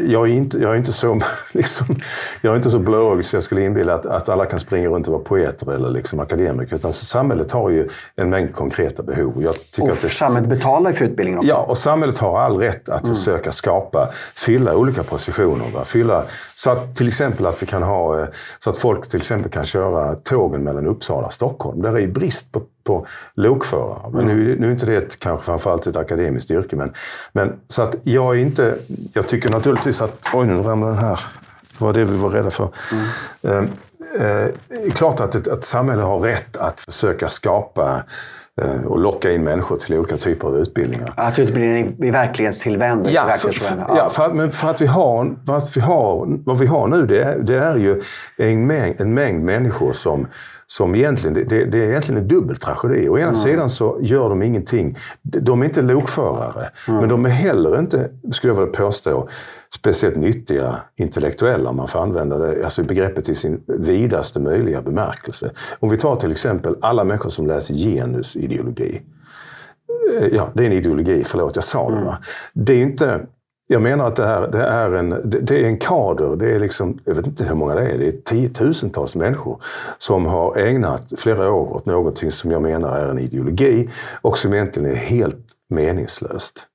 [0.08, 1.86] jag är, inte, jag, är inte så, liksom,
[2.42, 5.08] jag är inte så blåögd så jag skulle inbilla att, att alla kan springa runt
[5.08, 6.76] och vara poeter eller liksom akademiker.
[6.76, 9.44] Utan samhället har ju en mängd konkreta behov.
[9.44, 11.50] Jag tycker Och att det, samhället betalar ju för utbildningen också.
[11.50, 15.66] Ja, och samhället har all rätt att försöka skapa, fylla olika positioner.
[15.74, 15.84] Va?
[15.84, 16.24] Fylla,
[16.56, 18.28] så att till exempel att vi kan ha, eh,
[18.60, 21.82] så att folk till exempel kan köra tågen mellan Uppsala och Stockholm.
[21.82, 23.06] Där är ju brist på, på
[23.36, 24.10] lokförare.
[24.14, 26.76] Men nu, nu är inte det ett, kanske framförallt ett akademiskt yrke.
[26.76, 26.94] Men,
[27.34, 28.76] men så att jag är inte,
[29.14, 31.20] jag tycker naturligtvis att, oj nu ramlade den här.
[31.78, 32.70] Det var det vi var rädda för.
[33.42, 33.58] Eh,
[34.28, 34.48] eh,
[34.94, 38.04] klart att ett, att samhälle har rätt att försöka skapa
[38.62, 41.14] eh, och locka in människor till olika typer av utbildningar.
[41.18, 43.08] Att utbildningen är verklighetstillvänd.
[43.10, 46.26] Ja, för, för, ja för, att- men för att vi har, för att vi har
[46.46, 48.02] vad vi har nu, det är, det är ju
[48.38, 50.28] en mängd, en mängd människor som,
[50.72, 53.10] som egentligen, det, det, är egentligen en dubbel tragedi.
[53.10, 54.98] Å ena sidan så gör de ingenting.
[55.22, 59.30] De är inte lokförare, men de är heller inte, skulle jag vilja påstå,
[59.76, 65.52] speciellt nyttiga intellektuella, om man får använda det, alltså begreppet i sin vidaste möjliga bemärkelse.
[65.80, 69.02] Om vi tar till exempel alla människor som läser genusideologi.
[70.20, 72.06] Eh, Ja, det är en ideologi, förlåt jag sa det.
[72.06, 72.18] Va?
[72.54, 73.22] Det är inte...
[73.72, 76.60] Jag menar att det, här, det, är en, det, det är en kader, det är
[76.60, 79.62] liksom, jag vet inte hur många det är, det är tiotusentals människor
[79.98, 83.90] som har ägnat flera år åt någonting som jag menar är en ideologi
[84.22, 86.68] och som egentligen är helt meningslöst.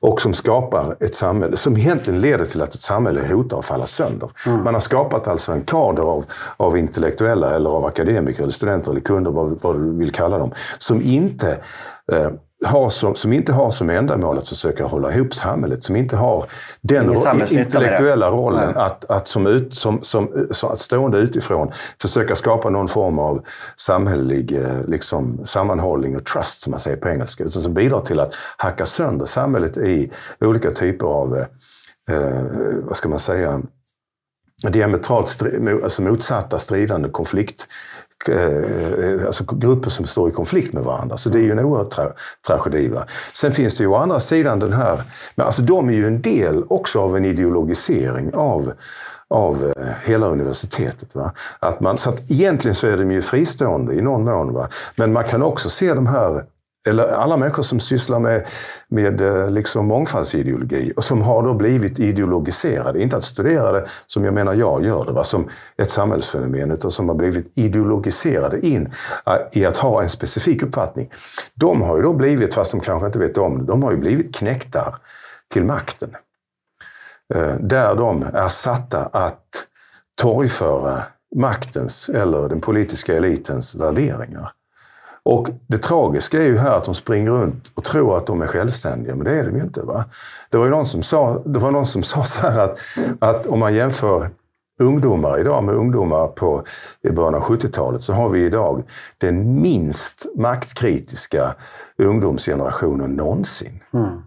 [0.00, 3.86] Och som skapar ett samhälle som egentligen leder till att ett samhälle hotar att falla
[3.86, 4.30] sönder.
[4.46, 6.24] Man har skapat alltså en kader av,
[6.56, 10.52] av intellektuella eller av akademiker eller studenter eller kunder, vad, vad du vill kalla dem,
[10.78, 11.58] som inte
[12.12, 12.30] eh,
[12.66, 16.44] har som, som inte har som ändamål att försöka hålla ihop samhället, som inte har
[16.80, 17.16] den
[17.52, 18.84] intellektuella rollen Nej.
[18.84, 23.44] att, att, som ut, som, som, som, att stående utifrån försöka skapa någon form av
[23.76, 28.20] samhällelig eh, liksom, sammanhållning och trust, som man säger på engelska, utan som bidrar till
[28.20, 30.10] att hacka sönder samhället i
[30.40, 32.42] olika typer av, eh, eh,
[32.82, 33.60] vad ska man säga,
[34.62, 37.66] diametralt stri- alltså motsatta stridande konflikt
[38.28, 41.16] Eh, eh, alltså grupper som står i konflikt med varandra.
[41.16, 42.12] Så det är ju en oerhörd tra
[42.46, 42.88] tragedi.
[42.88, 43.06] Va?
[43.32, 45.00] Sen finns det ju å andra sidan den här,
[45.34, 48.72] men alltså de är ju en del också av en ideologisering av
[49.28, 51.14] av eh, hela universitetet.
[51.14, 51.32] Va?
[51.58, 54.52] Att man, så att egentligen så är de ju fristående i någon mån.
[54.52, 54.68] Va?
[54.96, 56.44] Men man kan också se de här
[56.88, 58.46] eller alla människor som sysslar med,
[58.88, 63.02] med eh, liksom mångfaldsideologi och som har då blivit ideologiserade.
[63.02, 65.24] Inte att studera det som jag menar jag gör det, va?
[65.24, 68.92] som ett samhällsfenomen, utan som har blivit ideologiserade in
[69.26, 71.10] eh, i att ha en specifik uppfattning.
[71.54, 73.98] De har ju då blivit, fast de kanske inte vet om det, de har ju
[73.98, 74.94] blivit knäktar
[75.52, 76.16] till makten.
[77.34, 79.66] Eh, där de är satta att
[80.20, 81.02] torgföra
[81.36, 84.52] maktens eller den politiska elitens värderingar.
[85.24, 88.46] Och det tragiska är ju här att de springer runt och tror att de är
[88.46, 89.82] självständiga, men det är de ju inte.
[89.82, 90.04] Va?
[90.50, 92.78] Det var ju någon som sa, det var någon som sa så här att,
[93.18, 94.30] att om man jämför
[94.80, 96.64] ungdomar idag med ungdomar på,
[97.02, 98.82] i början av 70-talet så har vi idag
[99.18, 101.54] den minst maktkritiska
[101.98, 103.80] ungdomsgenerationen någonsin.
[103.94, 104.22] Mm.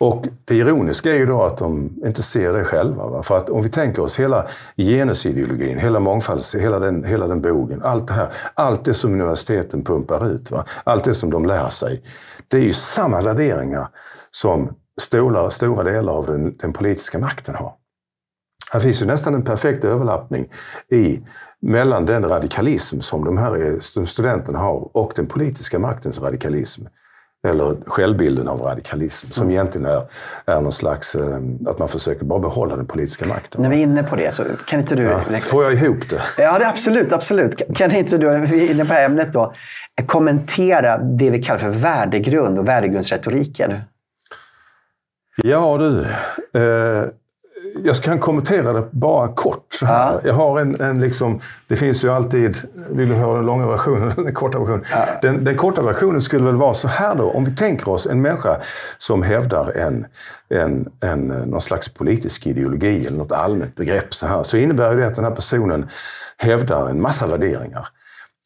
[0.00, 3.06] Och det ironiska är ju då att de inte ser det själva.
[3.06, 3.22] Va?
[3.22, 4.46] För att om vi tänker oss hela
[4.76, 8.32] genusideologin, hela mångfalds, hela den, hela den bogen, allt det här.
[8.54, 10.64] Allt det som universiteten pumpar ut, va?
[10.84, 12.02] allt det som de lär sig.
[12.48, 13.88] Det är ju samma värderingar
[14.30, 17.72] som stora, stora delar av den, den politiska makten har.
[18.72, 20.48] Här finns ju nästan en perfekt överlappning
[20.92, 21.20] i,
[21.60, 26.84] mellan den radikalism som de här eh, studenterna har och den politiska maktens radikalism
[27.46, 29.52] eller självbilden av radikalism, som mm.
[29.52, 30.02] egentligen är,
[30.46, 33.62] är någon slags, eh, att man försöker bara behålla den politiska makten.
[33.62, 35.02] När vi är inne på det, så kan inte du...
[35.02, 36.22] Ja, får jag ihop det?
[36.38, 37.12] Ja, det, absolut.
[37.12, 37.62] absolut.
[37.74, 39.54] Kan inte du, vi är inne på ämnet då,
[40.06, 43.80] kommentera det vi kallar för värdegrund och värdegrundsretoriken?
[45.42, 46.00] Ja du,
[46.60, 47.04] eh,
[47.84, 49.66] jag kan kommentera det bara kort.
[49.70, 50.12] Så här.
[50.12, 50.20] Ja.
[50.24, 52.56] Jag har en, en liksom, det finns ju alltid,
[52.90, 54.84] vill du höra den långa versionen eller den korta versionen?
[54.90, 55.06] Ja.
[55.22, 58.22] Den, den, korta versionen skulle väl vara så här då, om vi tänker oss en
[58.22, 58.60] människa
[58.98, 60.06] som hävdar en,
[60.48, 65.06] en, en, någon slags politisk ideologi eller något allmänt begrepp så här, så innebär det
[65.06, 65.88] att den här personen
[66.36, 67.88] hävdar en massa värderingar.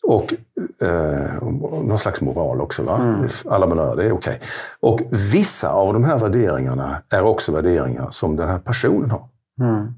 [0.03, 0.35] Och
[0.83, 1.43] eh,
[1.83, 2.83] någon slags moral också.
[2.83, 2.97] Va?
[2.97, 3.29] Mm.
[3.45, 4.35] Alla manörer, det är okej.
[4.35, 4.49] Okay.
[4.81, 5.01] Och
[5.33, 9.29] vissa av de här värderingarna är också värderingar som den här personen har.
[9.61, 9.95] Mm.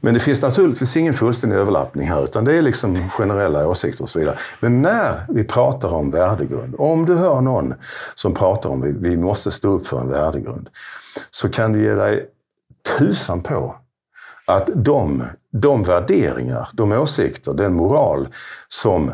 [0.00, 4.08] Men det finns naturligtvis ingen fullständig överlappning här, utan det är liksom generella åsikter och
[4.08, 4.38] så vidare.
[4.60, 7.74] Men när vi pratar om värdegrund, om du hör någon
[8.14, 10.68] som pratar om att vi måste stå upp för en värdegrund,
[11.30, 12.26] så kan du ge dig
[12.98, 13.74] tusan på
[14.46, 18.28] att de, de värderingar, de åsikter, den moral
[18.68, 19.12] som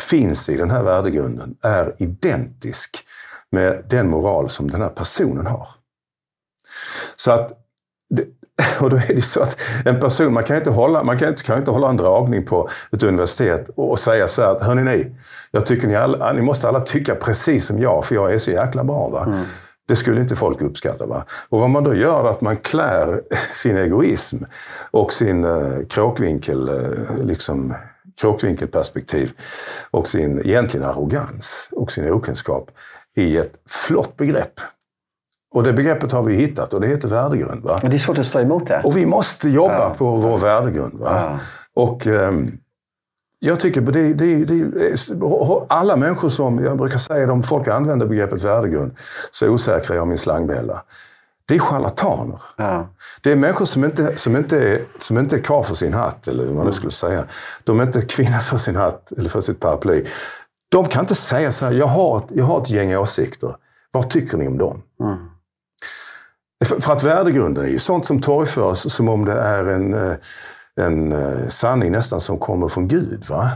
[0.00, 3.06] finns i den här värdegrunden är identisk
[3.50, 5.68] med den moral som den här personen har.
[7.16, 7.52] Så att,
[8.80, 11.42] och då är det så att en person, man kan inte hålla, man kan inte,
[11.42, 15.16] kan inte hålla en dragning på ett universitet och säga så här, hörni ni,
[15.50, 18.50] jag tycker ni, alla, ni måste alla tycka precis som jag, för jag är så
[18.50, 19.08] jäkla bra.
[19.08, 19.24] Va?
[19.24, 19.44] Mm.
[19.88, 21.06] Det skulle inte folk uppskatta.
[21.06, 21.24] Va?
[21.48, 23.22] Och vad man då gör är att man klär
[23.52, 24.36] sin egoism
[24.90, 27.74] och sin eh, kråkvinkel, eh, liksom,
[28.20, 29.32] kråkvinkelperspektiv
[29.90, 32.70] och sin egentligen arrogans och sin okunskap
[33.16, 34.60] i ett flott begrepp.
[35.54, 37.62] Och det begreppet har vi hittat och det heter värdegrund.
[37.62, 37.78] Va?
[37.82, 38.82] Men det är svårt att stå emot det.
[38.84, 39.94] Och vi måste jobba ja.
[39.98, 40.98] på vår värdegrund.
[40.98, 41.20] Va?
[41.20, 41.38] Ja.
[41.82, 42.58] Och um,
[43.38, 48.44] jag tycker det, det, det, alla människor som, jag brukar säga om folk använder begreppet
[48.44, 48.96] värdegrund,
[49.30, 50.82] så osäkra jag min slangbella
[51.48, 52.40] det är charlataner.
[52.56, 52.88] Ja.
[53.22, 56.28] Det är människor som inte, som, inte är, som inte är kvar för sin hatt,
[56.28, 56.72] eller vad man mm.
[56.72, 57.24] skulle säga.
[57.64, 60.04] De är inte kvinna för sin hatt eller för sitt paraply.
[60.68, 63.56] De kan inte säga så här, jag har ett, jag har ett gäng åsikter.
[63.90, 64.82] Vad tycker ni om dem?
[65.00, 65.16] Mm.
[66.64, 70.16] För, för, att värdegrunden är ju sånt som torgförs som om det är en, eh,
[70.80, 73.24] en eh, sanning nästan som kommer från Gud.
[73.28, 73.50] Va?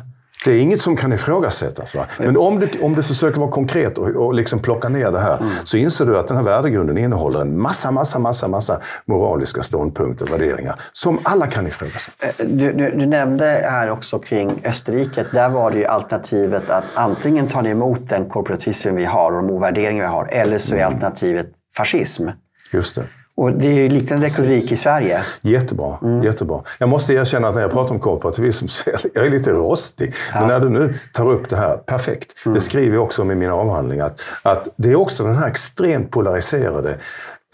[0.45, 1.95] Det är inget som kan ifrågasättas.
[1.95, 2.07] Va?
[2.18, 5.36] Men om du, om du försöker vara konkret och, och liksom plocka ner det här,
[5.36, 5.51] mm.
[5.64, 10.24] så inser du att den här värdegrunden innehåller en massa, massa, massa, massa moraliska ståndpunkter
[10.24, 12.41] och värderingar som alla kan ifrågasättas.
[12.41, 15.26] Eh, du, du, du, nämnde här också kring Österrike.
[15.32, 19.51] Där var det ju alternativet att antingen ta emot den korporatism vi har och de
[19.51, 20.95] ovärderingar vi har, eller så är mm.
[20.95, 22.28] alternativet fascism.
[22.72, 23.05] Just det.
[23.41, 25.22] Och det är ju liknande retorik i Sverige.
[25.41, 26.22] Jättebra, mm.
[26.22, 26.62] jättebra.
[26.78, 30.14] Jag måste erkänna att när jag pratar om korporativism så är jag lite rostig.
[30.32, 30.41] Ja.
[30.41, 32.47] Men när du nu tar upp det här, perfekt.
[32.47, 32.55] Mm.
[32.55, 34.01] Det skriver jag också om i min avhandling.
[34.01, 36.97] Att, att det är också den här extremt polariserade,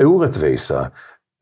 [0.02, 0.90] orättvisa,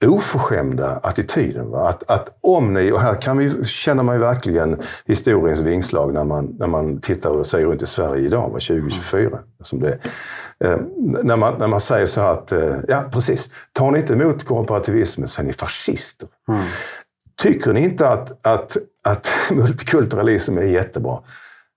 [0.06, 1.70] oförskämda attityden.
[1.70, 1.88] Va?
[1.88, 6.24] Att, att om ni, och här kan vi, känner man ju verkligen historiens vingslag när
[6.24, 8.58] man, när man tittar och ser runt i Sverige idag, va?
[8.58, 9.38] 2024.
[9.62, 9.98] Som det
[10.64, 14.12] eh, när, man, när man säger så här att, eh, ja precis, tar ni inte
[14.12, 16.28] emot korporativismen så är ni fascister.
[16.48, 16.60] Mm.
[17.42, 21.18] Tycker ni inte att, att, att multikulturalism är jättebra?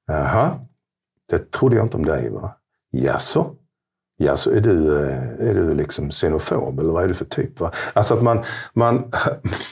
[0.07, 0.59] Jaha,
[1.29, 2.29] det trodde jag inte om dig.
[2.29, 2.55] va?
[2.91, 3.55] Jaså?
[4.19, 7.59] Ja, så är du, eh, är du liksom xenofob eller vad är du för typ?
[7.59, 7.71] Va?
[7.93, 8.39] Alltså att man,
[8.73, 8.95] man,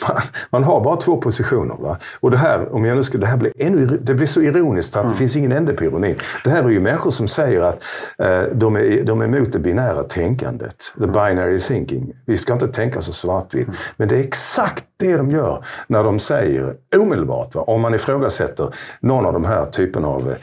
[0.08, 0.18] man,
[0.50, 1.76] man har bara två positioner.
[1.80, 1.98] Va?
[2.20, 4.96] Och det här, om jag nu ska, det här blir, ännu, det blir så ironiskt
[4.96, 5.12] att mm.
[5.12, 6.16] det finns ingen ände på ironin.
[6.44, 7.84] Det här är ju människor som säger att
[8.18, 10.94] eh, de, är, de är emot det binära tänkandet.
[10.98, 11.12] The mm.
[11.12, 12.14] binary thinking.
[12.26, 13.68] Vi ska inte tänka så svartvitt.
[13.68, 13.78] Mm.
[13.98, 17.62] Men det är exakt det de gör när de säger omedelbart, va?
[17.62, 20.38] om man ifrågasätter någon av de här typerna av eh,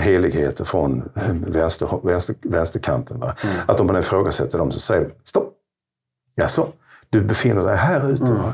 [0.00, 3.20] heligheter från eh, vänster, vänster, vänsterkanten.
[3.20, 3.34] Va?
[3.44, 3.56] Mm.
[3.66, 5.52] Att om man ifrågasätter dem så säger de stopp.
[6.34, 6.68] Jaså,
[7.10, 8.22] du befinner dig här ute.
[8.22, 8.52] Mm.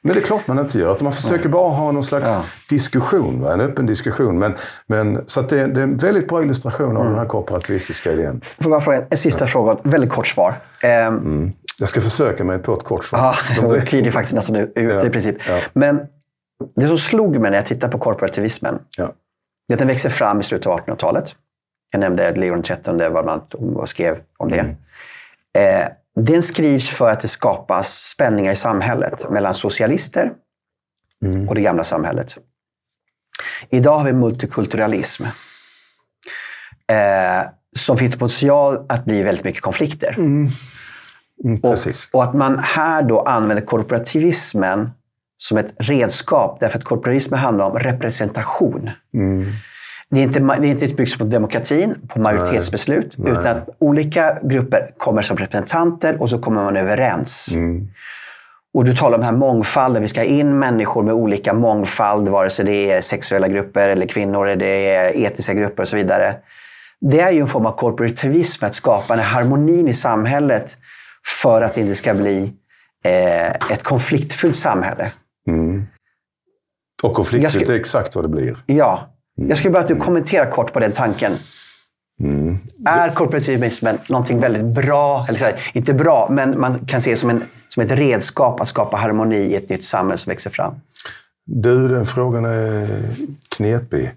[0.00, 0.92] Men det är klart man inte gör.
[0.92, 2.44] Att man försöker bara ha någon slags ja.
[2.68, 3.52] diskussion, va?
[3.52, 4.38] en öppen diskussion.
[4.38, 4.54] Men,
[4.86, 7.06] men, så det, det är en väldigt bra illustration av mm.
[7.06, 8.40] den här korporativistiska idén.
[8.44, 9.48] Får jag fråga en sista ja.
[9.48, 9.76] fråga?
[9.82, 10.54] Väldigt kort svar.
[10.82, 11.52] Mm.
[11.78, 13.36] Jag ska försöka mig på ett kort svar.
[13.56, 15.06] Ja, De glider faktiskt nästan ut ja.
[15.06, 15.36] i princip.
[15.48, 15.60] Ja.
[15.72, 16.00] Men
[16.76, 18.78] det som slog mig när jag tittade på korporativismen,
[19.68, 21.36] den växer fram i slutet av 1800-talet.
[21.90, 23.40] Jag nämnde Leon XIII, vad man
[23.86, 24.58] skrev om det.
[24.58, 24.76] Mm.
[25.58, 30.32] Eh, den skrivs för att det skapas spänningar i samhället mellan socialister
[31.22, 31.48] mm.
[31.48, 32.36] och det gamla samhället.
[33.70, 35.24] Idag har vi multikulturalism.
[36.88, 40.14] Eh, som finns potential att bli väldigt mycket konflikter.
[40.18, 40.48] Mm.
[41.44, 41.78] Mm, och,
[42.12, 44.90] och, att man här då använder korporativismen
[45.38, 48.90] som ett redskap, därför att korporativismen handlar om representation.
[49.14, 49.52] Mm.
[50.10, 53.32] det är inte, det är inte byggt på demokratin, på majoritetsbeslut, Nej.
[53.32, 57.48] utan att olika grupper kommer som representanter och så kommer man överens.
[57.54, 57.88] Mm.
[58.74, 60.02] Och du talar om den här mångfalden.
[60.02, 64.06] Vi ska ha in människor med olika mångfald, vare sig det är sexuella grupper eller
[64.06, 66.36] kvinnor, eller det är etiska grupper och så vidare.
[67.00, 70.76] Det är ju en form av korporativism, att skapa en harmonin i samhället
[71.42, 72.52] för att det inte ska bli
[73.04, 75.12] eh, ett konfliktfyllt samhälle.
[75.46, 75.86] Mm.
[77.02, 78.56] Och konfliktfyllt ska- är exakt vad det blir.
[78.66, 79.12] Ja.
[79.34, 81.32] Jag skulle bara att du kommenterar kort på den tanken.
[82.22, 82.58] Mm.
[82.86, 85.26] Är korporativismen någonting väldigt bra?
[85.28, 88.68] Eller här, inte bra, men man kan se det som, en, som ett redskap att
[88.68, 90.74] skapa harmoni i ett nytt samhälle som växer fram.
[91.46, 92.86] Du, den frågan är
[93.56, 94.10] knepig.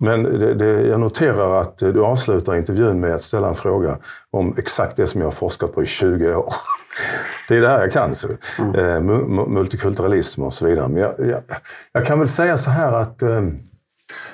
[0.00, 3.98] Men det, det, jag noterar att du avslutar intervjun med att ställa en fråga
[4.30, 6.54] om exakt det som jag har forskat på i 20 år.
[7.48, 8.14] Det är det här jag kan.
[8.14, 8.28] Så.
[8.58, 8.74] Mm.
[8.74, 8.80] Eh,
[9.12, 10.88] mu- mu- Multikulturalism och så vidare.
[10.88, 11.40] Men jag, jag,
[11.92, 13.42] jag kan väl säga så här att eh,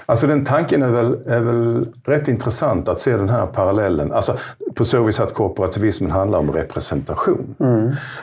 [0.07, 4.13] Alltså den tanken är väl, är väl rätt intressant att se den här parallellen.
[4.13, 4.37] Alltså
[4.75, 7.55] på så vis att korporativismen handlar om representation.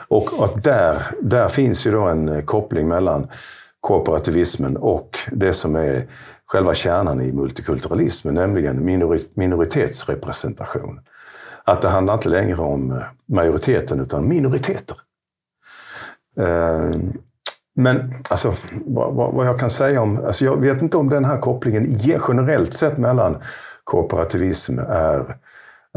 [0.08, 3.26] Och att där, där finns ju då en koppling mellan
[3.80, 6.06] korporativismen och det som är
[6.52, 8.84] själva kärnan i multikulturalismen, nämligen
[9.34, 11.00] minoritetsrepresentation.
[11.64, 14.96] Att det handlar inte längre om eh, majoriteten utan minoriteter.
[16.36, 17.12] Ehm,
[17.74, 18.52] men alltså,
[18.86, 20.24] vad, jag kan säga om...
[20.24, 21.86] Alltså jag vet inte om den här kopplingen
[22.28, 23.36] generellt sett mellan
[23.84, 25.36] korporativism är,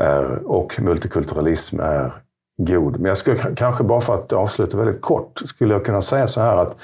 [0.01, 2.13] är, och multikulturalism är
[2.57, 2.99] god.
[2.99, 6.41] Men jag skulle kanske bara för att avsluta väldigt kort, skulle jag kunna säga så
[6.41, 6.75] här att,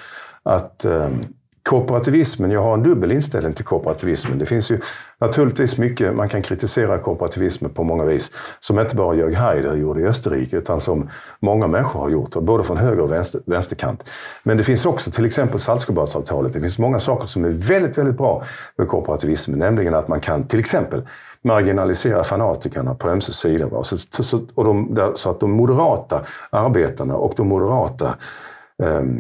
[0.44, 1.26] att um,
[1.64, 2.52] Kooperativismen.
[2.52, 4.40] jag har en dubbel inställning till kooperativismen.
[4.40, 4.80] Det finns ju
[5.20, 8.32] naturligtvis mycket man kan kritisera kooperativismen på många vis.
[8.60, 11.10] Som inte bara Jörg Haider gjorde i Österrike, utan som
[11.40, 14.10] många människor har gjort, både från höger och vänster, vänsterkant.
[14.44, 16.54] Men det finns också till exempel Saltsjöbadsavtalet.
[16.54, 18.44] Det finns många saker som är väldigt, väldigt bra
[18.78, 21.02] med kooperativismen, Nämligen att man kan till exempel
[21.44, 23.84] marginalisera fanatikerna på ömse sidor.
[23.84, 28.16] Så, så, och de, så att de moderata arbetarna och de moderata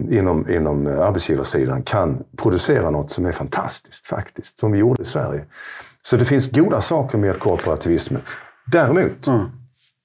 [0.09, 5.45] inom, inom arbetsgivarsidan kan producera något som är fantastiskt faktiskt, som vi gjorde i Sverige.
[6.01, 8.21] Så det finns goda saker med korporativismen.
[8.71, 9.27] Däremot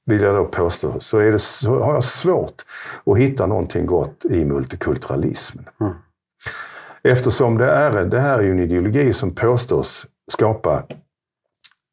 [0.06, 2.62] vill jag då påstå, så, är det, så har jag svårt
[3.06, 5.64] att hitta någonting gott i multikulturalismen.
[7.02, 10.82] Eftersom det, är, det här är ju en ideologi som påstås skapa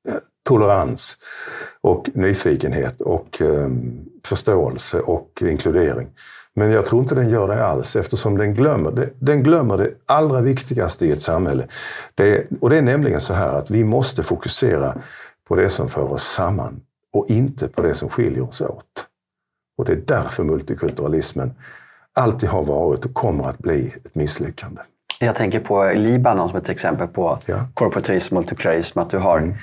[0.10, 0.16] eh,
[0.50, 1.18] tolerans
[1.82, 3.70] och nyfikenhet och eh,
[4.26, 6.10] förståelse och inkludering.
[6.56, 10.42] Men jag tror inte den gör det alls eftersom den glömmer den glömmer det allra
[10.42, 11.68] viktigaste i ett samhälle.
[12.16, 14.96] Det, och det är nämligen så här att vi måste fokusera
[15.48, 16.82] på det som för oss samman
[17.14, 19.08] och inte på det som skiljer oss åt.
[19.78, 21.54] Och det är därför multikulturalismen
[22.14, 24.82] alltid har varit och kommer att bli ett misslyckande.
[25.20, 27.54] Jag tänker på Libanon som ett exempel på Ja.
[27.54, 27.66] Mm.
[27.74, 29.00] korporativism, multikulturalism.
[29.00, 29.58] Att du har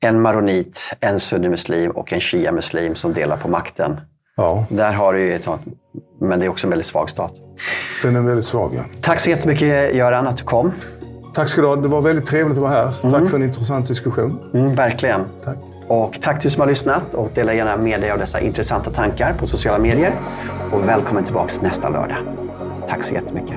[0.00, 4.00] en maronit, en sunnimuslim och en shia-muslim som delar på makten.
[4.40, 5.62] Ja, Där har du ju ett sånt,
[6.20, 7.32] men det är också en väldigt svag stat.
[8.02, 8.72] den är väldigt svag.
[8.76, 8.82] Ja.
[9.00, 10.72] Tack så jättemycket Göran att du kom.
[11.34, 11.76] Tack ska du ha.
[11.76, 13.10] Det var väldigt trevligt att vara här.
[13.10, 14.38] Tack för en intressant diskussion.
[14.54, 15.20] Mm, verkligen.
[15.44, 15.56] Tack.
[15.88, 18.90] Och tack till er som har lyssnat och dela gärna med dig av dessa intressanta
[18.90, 20.12] tankar på sociala medier.
[20.72, 22.18] Och välkommen tillbaka nästa lördag.
[22.88, 23.56] Tack så jättemycket.